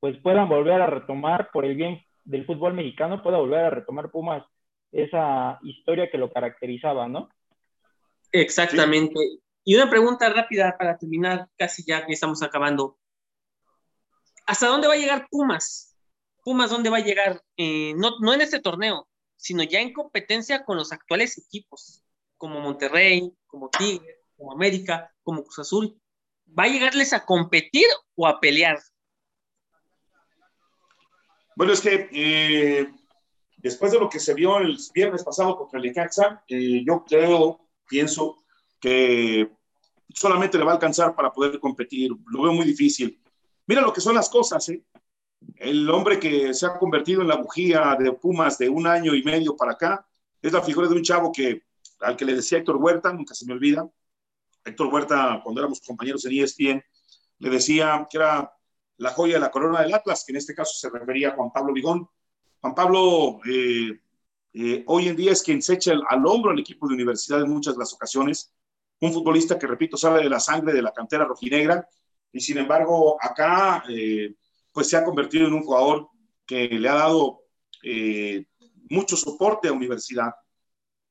[0.00, 4.10] pues puedan volver a retomar por el bien del fútbol mexicano, pueda volver a retomar
[4.10, 4.44] Pumas
[4.92, 7.28] esa historia que lo caracterizaba, ¿no?
[8.32, 9.18] Exactamente.
[9.64, 12.98] Y una pregunta rápida para terminar, casi ya que estamos acabando.
[14.46, 15.96] ¿Hasta dónde va a llegar Pumas?
[16.42, 17.42] Pumas, ¿dónde va a llegar?
[17.56, 22.02] Eh, no, no en este torneo, sino ya en competencia con los actuales equipos,
[22.36, 26.00] como Monterrey, como Tigre, como América, como Cruz Azul.
[26.58, 27.86] ¿Va a llegarles a competir
[28.16, 28.80] o a pelear?
[31.54, 32.90] Bueno, es que eh,
[33.62, 37.60] después de lo que se vio el viernes pasado contra el Icaxa, eh, yo creo,
[37.88, 38.44] pienso
[38.78, 39.50] que
[40.14, 42.10] solamente le va a alcanzar para poder competir.
[42.26, 43.20] Lo veo muy difícil.
[43.66, 44.82] Mira lo que son las cosas, ¿eh?
[45.56, 49.22] El hombre que se ha convertido en la bujía de Pumas de un año y
[49.22, 50.06] medio para acá
[50.42, 51.62] es la figura de un chavo que,
[52.00, 53.88] al que le decía Héctor Huerta, nunca se me olvida.
[54.64, 56.84] Héctor Huerta, cuando éramos compañeros en ESPN,
[57.38, 58.52] le decía que era
[58.98, 61.50] la joya de la corona del Atlas, que en este caso se refería a Juan
[61.50, 62.08] Pablo Vigón.
[62.60, 63.98] Juan Pablo eh,
[64.52, 67.50] eh, hoy en día es quien se echa al hombro al equipo de universidad en
[67.50, 68.52] muchas de las ocasiones
[69.00, 71.88] un futbolista que, repito, sabe de la sangre de la cantera rojinegra
[72.32, 74.34] y sin embargo acá eh,
[74.72, 76.08] pues se ha convertido en un jugador
[76.44, 77.40] que le ha dado
[78.90, 80.32] mucho soporte a universidad.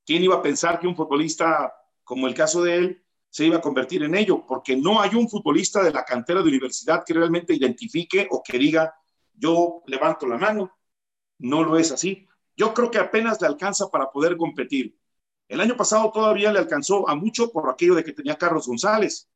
[0.05, 1.73] ¿Quién iba a pensar que un futbolista
[2.03, 4.45] como el caso de él se iba a convertir en ello?
[4.45, 8.59] Porque no hay un futbolista de la cantera de universidad que realmente identifique o que
[8.59, 8.93] diga,
[9.33, 10.78] yo levanto la mano.
[11.39, 12.27] No lo es así.
[12.55, 14.97] Yo creo que apenas le alcanza para poder competir.
[15.47, 19.27] El año pasado todavía le alcanzó a mucho por aquello de que tenía Carlos González,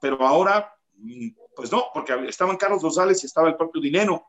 [0.00, 4.26] pero ahora, mm, pues no, porque estaban Carlos González y estaba el propio Dinero,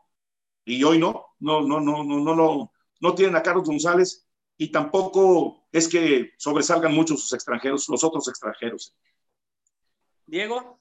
[0.64, 4.70] y hoy no, no, no, no, no, no, no, no tienen a Carlos González y
[4.70, 8.94] tampoco es que sobresalgan mucho sus extranjeros, los otros extranjeros.
[10.26, 10.79] Diego.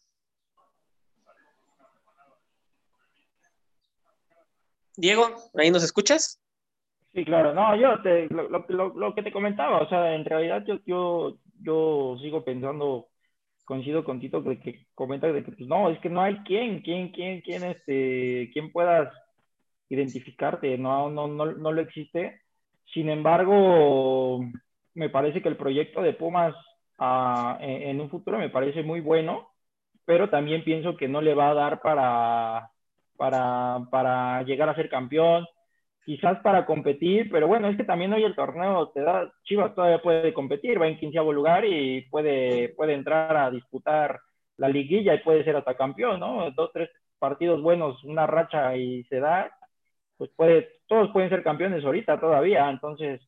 [4.99, 6.41] Diego, ¿ahí nos escuchas?
[7.13, 10.63] Sí, claro, no, yo te, lo, lo, lo, que te comentaba, o sea, en realidad
[10.67, 13.07] yo, yo, yo sigo pensando,
[13.63, 16.81] coincido con Tito, que, que comenta de que, pues no, es que no hay quien,
[16.81, 19.11] quien, quien, quien, este, quien puedas
[19.87, 22.41] identificarte, no, no, no, no lo existe.
[22.93, 24.41] Sin embargo,
[24.95, 26.53] me parece que el proyecto de Pumas
[27.61, 29.49] en, en, un futuro me parece muy bueno,
[30.05, 32.71] pero también pienso que no le va a dar para,
[33.19, 35.45] para, para llegar a ser campeón
[36.05, 40.01] quizás para competir, pero bueno, es que también hoy el torneo te da, Chivas todavía
[40.01, 44.19] puede competir, va en quinceavo lugar y puede, puede entrar a disputar
[44.57, 46.49] la liguilla y puede ser hasta campeón, ¿no?
[46.51, 46.89] Dos, tres
[47.19, 49.51] partidos buenos, una racha y se da,
[50.17, 53.21] pues puede, todos pueden ser campeones ahorita todavía, entonces,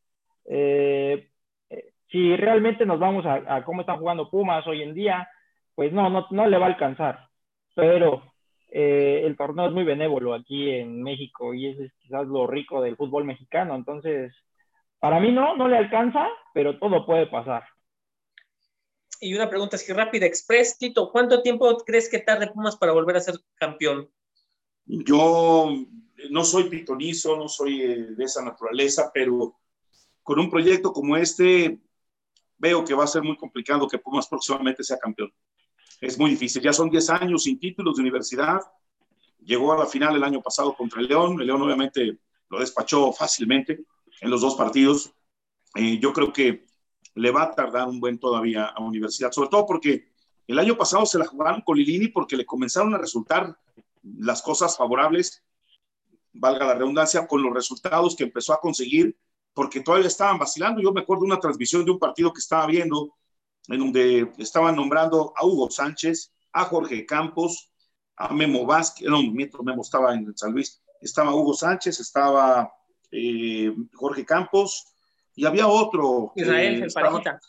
[0.46, 1.30] eh,
[1.70, 5.30] eh, si realmente nos vamos a, a, cómo están jugando Pumas hoy en día,
[5.76, 7.28] pues no, no, no le va a alcanzar,
[7.76, 8.31] pero
[8.74, 12.82] eh, el torneo es muy benévolo aquí en México y ese es quizás lo rico
[12.82, 13.76] del fútbol mexicano.
[13.76, 14.34] Entonces,
[14.98, 17.64] para mí no, no le alcanza, pero todo puede pasar.
[19.20, 23.18] Y una pregunta así rápida, Express, Tito, ¿cuánto tiempo crees que tarde Pumas para volver
[23.18, 24.10] a ser campeón?
[24.86, 25.70] Yo
[26.32, 29.60] no soy pitonizo, no soy eh, de esa naturaleza, pero
[30.24, 31.80] con un proyecto como este
[32.58, 35.32] veo que va a ser muy complicado que Pumas próximamente sea campeón
[36.02, 36.62] es muy difícil.
[36.64, 38.60] Ya son 10 años sin títulos de universidad.
[39.40, 41.40] Llegó a la final el año pasado contra el León.
[41.40, 42.18] El León obviamente
[42.50, 43.86] lo despachó fácilmente
[44.20, 45.14] en los dos partidos.
[45.76, 46.66] Eh, yo creo que
[47.16, 50.12] le va a tardar un buen todavía a Universidad, sobre todo porque
[50.48, 53.58] el año pasado se la jugaron con Lilini porque le comenzaron a resultar
[54.04, 55.44] las cosas favorables,
[56.34, 59.18] valga la redundancia, con los resultados que empezó a conseguir,
[59.54, 60.82] porque todavía estaban vacilando.
[60.82, 63.14] Yo me acuerdo de una transmisión de un partido que estaba viendo
[63.68, 67.72] en donde estaban nombrando a Hugo Sánchez, a Jorge Campos,
[68.16, 72.72] a Memo Vázquez, no, mientras Memo estaba en San Luis, estaba Hugo Sánchez, estaba
[73.12, 74.86] eh, Jorge Campos,
[75.36, 76.34] y había otro.
[76.36, 77.40] Israel, el parejita.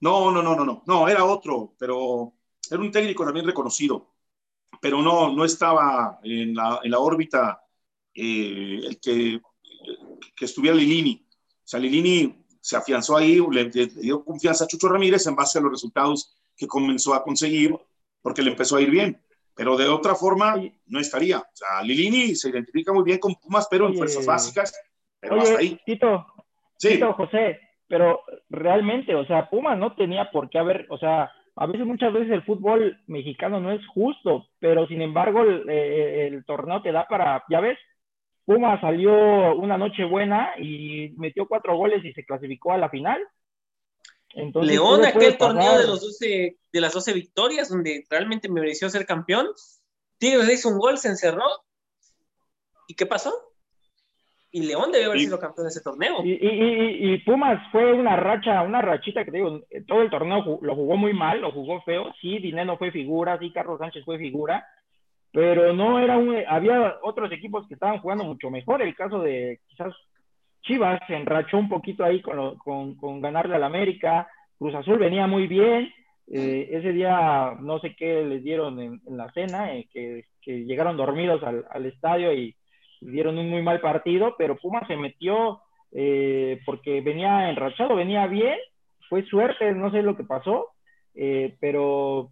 [0.00, 2.34] No, no, no, no, no, no, era otro, pero
[2.70, 4.12] era un técnico también reconocido,
[4.80, 7.64] pero no, no estaba en la, en la órbita
[8.12, 9.40] eh, el que,
[10.36, 11.26] que estuviera Lilini.
[11.30, 15.60] O sea, Lilini se afianzó ahí, le, dio confianza a Chucho Ramírez en base a
[15.60, 17.76] los resultados que comenzó a conseguir,
[18.22, 19.20] porque le empezó a ir bien.
[19.54, 20.54] Pero de otra forma,
[20.86, 21.40] no estaría.
[21.40, 24.72] O sea, Lilini se identifica muy bien con Pumas, pero en fuerzas básicas,
[25.20, 25.78] pero hasta ahí.
[25.84, 26.26] Tito,
[26.78, 26.94] sí.
[26.94, 31.66] Tito, José, pero realmente, o sea, Pumas no tenía por qué haber, o sea, a
[31.66, 36.46] veces, muchas veces el fútbol mexicano no es justo, pero sin embargo el, eh, el
[36.46, 37.78] torneo te da para, ya ves,
[38.44, 43.20] Puma salió una noche buena y metió cuatro goles y se clasificó a la final.
[44.34, 48.90] Entonces, León, aquel torneo de, los 12, de las 12 victorias, donde realmente me mereció
[48.90, 49.46] ser campeón.
[50.18, 51.46] Tigres hizo un gol, se encerró.
[52.88, 53.32] ¿Y qué pasó?
[54.50, 56.24] Y León debe haber sido campeón de ese torneo.
[56.24, 60.60] Y, y, y, Pumas fue una racha, una rachita que te digo, todo el torneo
[60.62, 62.12] lo jugó muy mal, lo jugó feo.
[62.20, 64.64] Sí, Dineno fue figura, sí, Carlos Sánchez fue figura,
[65.34, 68.80] pero no era un, había otros equipos que estaban jugando mucho mejor.
[68.80, 69.92] El caso de quizás
[70.62, 74.28] Chivas se enrachó un poquito ahí con, con, con ganarle al América.
[74.56, 75.92] Cruz Azul venía muy bien.
[76.30, 81.42] Eh, ese día no sé qué les dieron en, la cena, eh, que, llegaron dormidos
[81.42, 82.54] al, estadio y
[83.00, 88.56] dieron un muy mal partido, pero Puma se metió eh, porque venía enrachado, venía bien,
[89.08, 90.68] fue suerte, no sé lo que pasó,
[91.60, 92.30] pero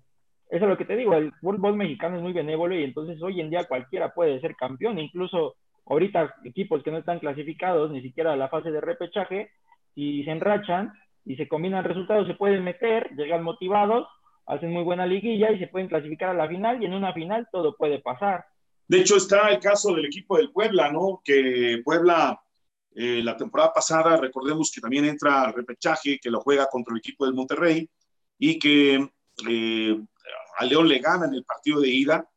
[0.52, 3.40] eso es lo que te digo, el fútbol mexicano es muy benévolo y entonces hoy
[3.40, 8.34] en día cualquiera puede ser campeón, incluso ahorita equipos que no están clasificados ni siquiera
[8.34, 9.50] a la fase de repechaje,
[9.94, 10.92] si se enrachan
[11.24, 14.06] y se combinan resultados, se pueden meter, llegan motivados,
[14.44, 17.48] hacen muy buena liguilla y se pueden clasificar a la final y en una final
[17.50, 18.44] todo puede pasar.
[18.86, 21.22] De hecho, está el caso del equipo del Puebla, ¿no?
[21.24, 22.38] Que Puebla,
[22.94, 26.98] eh, la temporada pasada, recordemos que también entra al repechaje, que lo juega contra el
[26.98, 27.88] equipo del Monterrey
[28.38, 29.08] y que
[29.48, 29.98] eh,
[30.56, 32.28] a León le gana en el partido de ida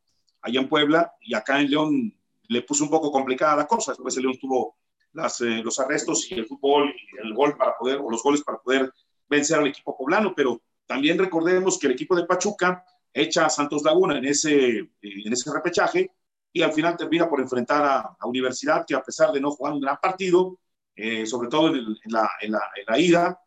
[0.42, 2.14] allá en Puebla y acá en León
[2.48, 3.92] le puso un poco complicada la cosa.
[3.92, 4.76] Después el León tuvo
[5.14, 8.58] eh, los arrestos y el fútbol y el gol para poder, o los goles para
[8.58, 8.92] poder
[9.28, 13.82] vencer al equipo poblano, pero también recordemos que el equipo de Pachuca echa a Santos
[13.82, 16.12] Laguna en ese, en ese repechaje
[16.52, 19.72] y al final termina por enfrentar a, a Universidad, que a pesar de no jugar
[19.72, 20.58] un gran partido,
[20.94, 23.38] eh, sobre todo en, la, en, la, ida,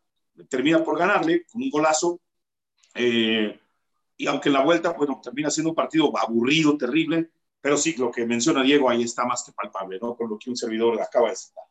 [0.48, 2.20] termina por ganarle con un golazo.
[2.94, 3.59] Eh,
[4.20, 8.10] y aunque en la vuelta, bueno, termina siendo un partido aburrido, terrible, pero sí, lo
[8.10, 10.14] que menciona Diego ahí está más que palpable, ¿no?
[10.14, 11.64] Con lo que un servidor acaba de citar.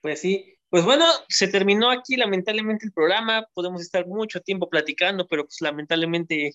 [0.00, 5.26] Pues sí, pues bueno, se terminó aquí lamentablemente el programa, podemos estar mucho tiempo platicando,
[5.26, 6.54] pero pues lamentablemente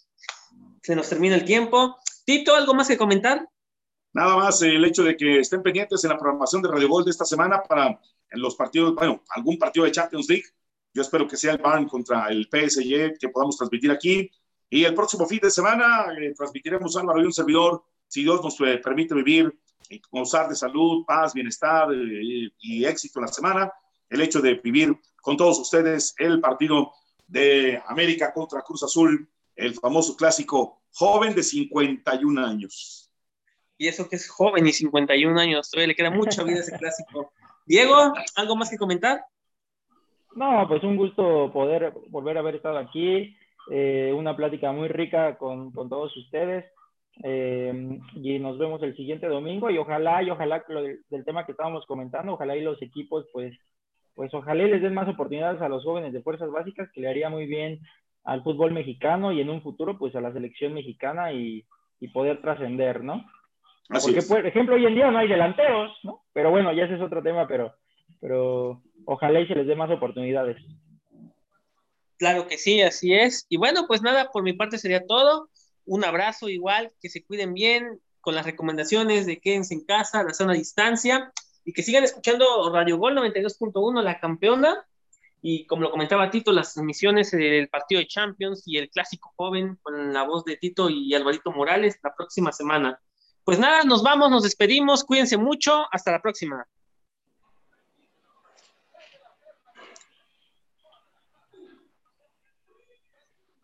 [0.81, 1.97] se nos termina el tiempo.
[2.23, 3.45] Tito, ¿algo más que comentar?
[4.13, 7.11] Nada más el hecho de que estén pendientes en la programación de Radio Gol de
[7.11, 7.99] esta semana para
[8.31, 10.45] los partidos, bueno, algún partido de Champions League.
[10.93, 14.31] Yo espero que sea el Bayern contra el PSG que podamos transmitir aquí.
[14.75, 18.59] Y el próximo fin de semana eh, transmitiremos Álvaro y un servidor, si Dios nos
[18.59, 19.57] eh, permite vivir
[19.89, 23.71] y gozar de salud, paz, bienestar eh, y éxito en la semana,
[24.09, 26.91] el hecho de vivir con todos ustedes el partido
[27.25, 33.09] de América contra Cruz Azul, el famoso clásico joven de 51 años.
[33.77, 36.77] Y eso que es joven y 51 años, todavía le queda mucha vida a ese
[36.77, 37.31] clásico.
[37.65, 39.23] Diego, ¿algo más que comentar?
[40.35, 43.37] No, pues un gusto poder volver a haber estado aquí.
[43.71, 46.65] Eh, una plática muy rica con, con todos ustedes.
[47.23, 51.53] Eh, y nos vemos el siguiente domingo y ojalá y ojalá lo del, tema que
[51.53, 53.57] estábamos comentando, ojalá y los equipos pues
[54.15, 57.29] pues ojalá les den más oportunidades a los jóvenes de fuerzas básicas que le haría
[57.29, 57.79] muy bien
[58.25, 61.65] al fútbol mexicano y en un futuro pues a la selección mexicana y,
[62.01, 63.23] y poder trascender, ¿no?
[63.87, 66.23] Porque por ejemplo hoy en día no hay delanteros, ¿no?
[66.33, 67.73] Pero bueno, ya ese es otro tema, pero
[68.19, 70.57] pero ojalá y se les dé más oportunidades.
[72.17, 73.45] Claro que sí, así es.
[73.49, 75.49] Y bueno, pues nada, por mi parte sería todo.
[75.85, 80.33] Un abrazo igual, que se cuiden bien con las recomendaciones de quédense en casa, la
[80.33, 81.31] zona distancia
[81.65, 84.85] y que sigan escuchando Radio Gol 92.1, la campeona.
[85.41, 89.77] Y como lo comentaba Tito, las transmisiones del partido de Champions y el clásico joven
[89.81, 92.99] con la voz de Tito y Alvarito Morales la próxima semana.
[93.43, 96.65] Pues nada, nos vamos, nos despedimos, cuídense mucho, hasta la próxima.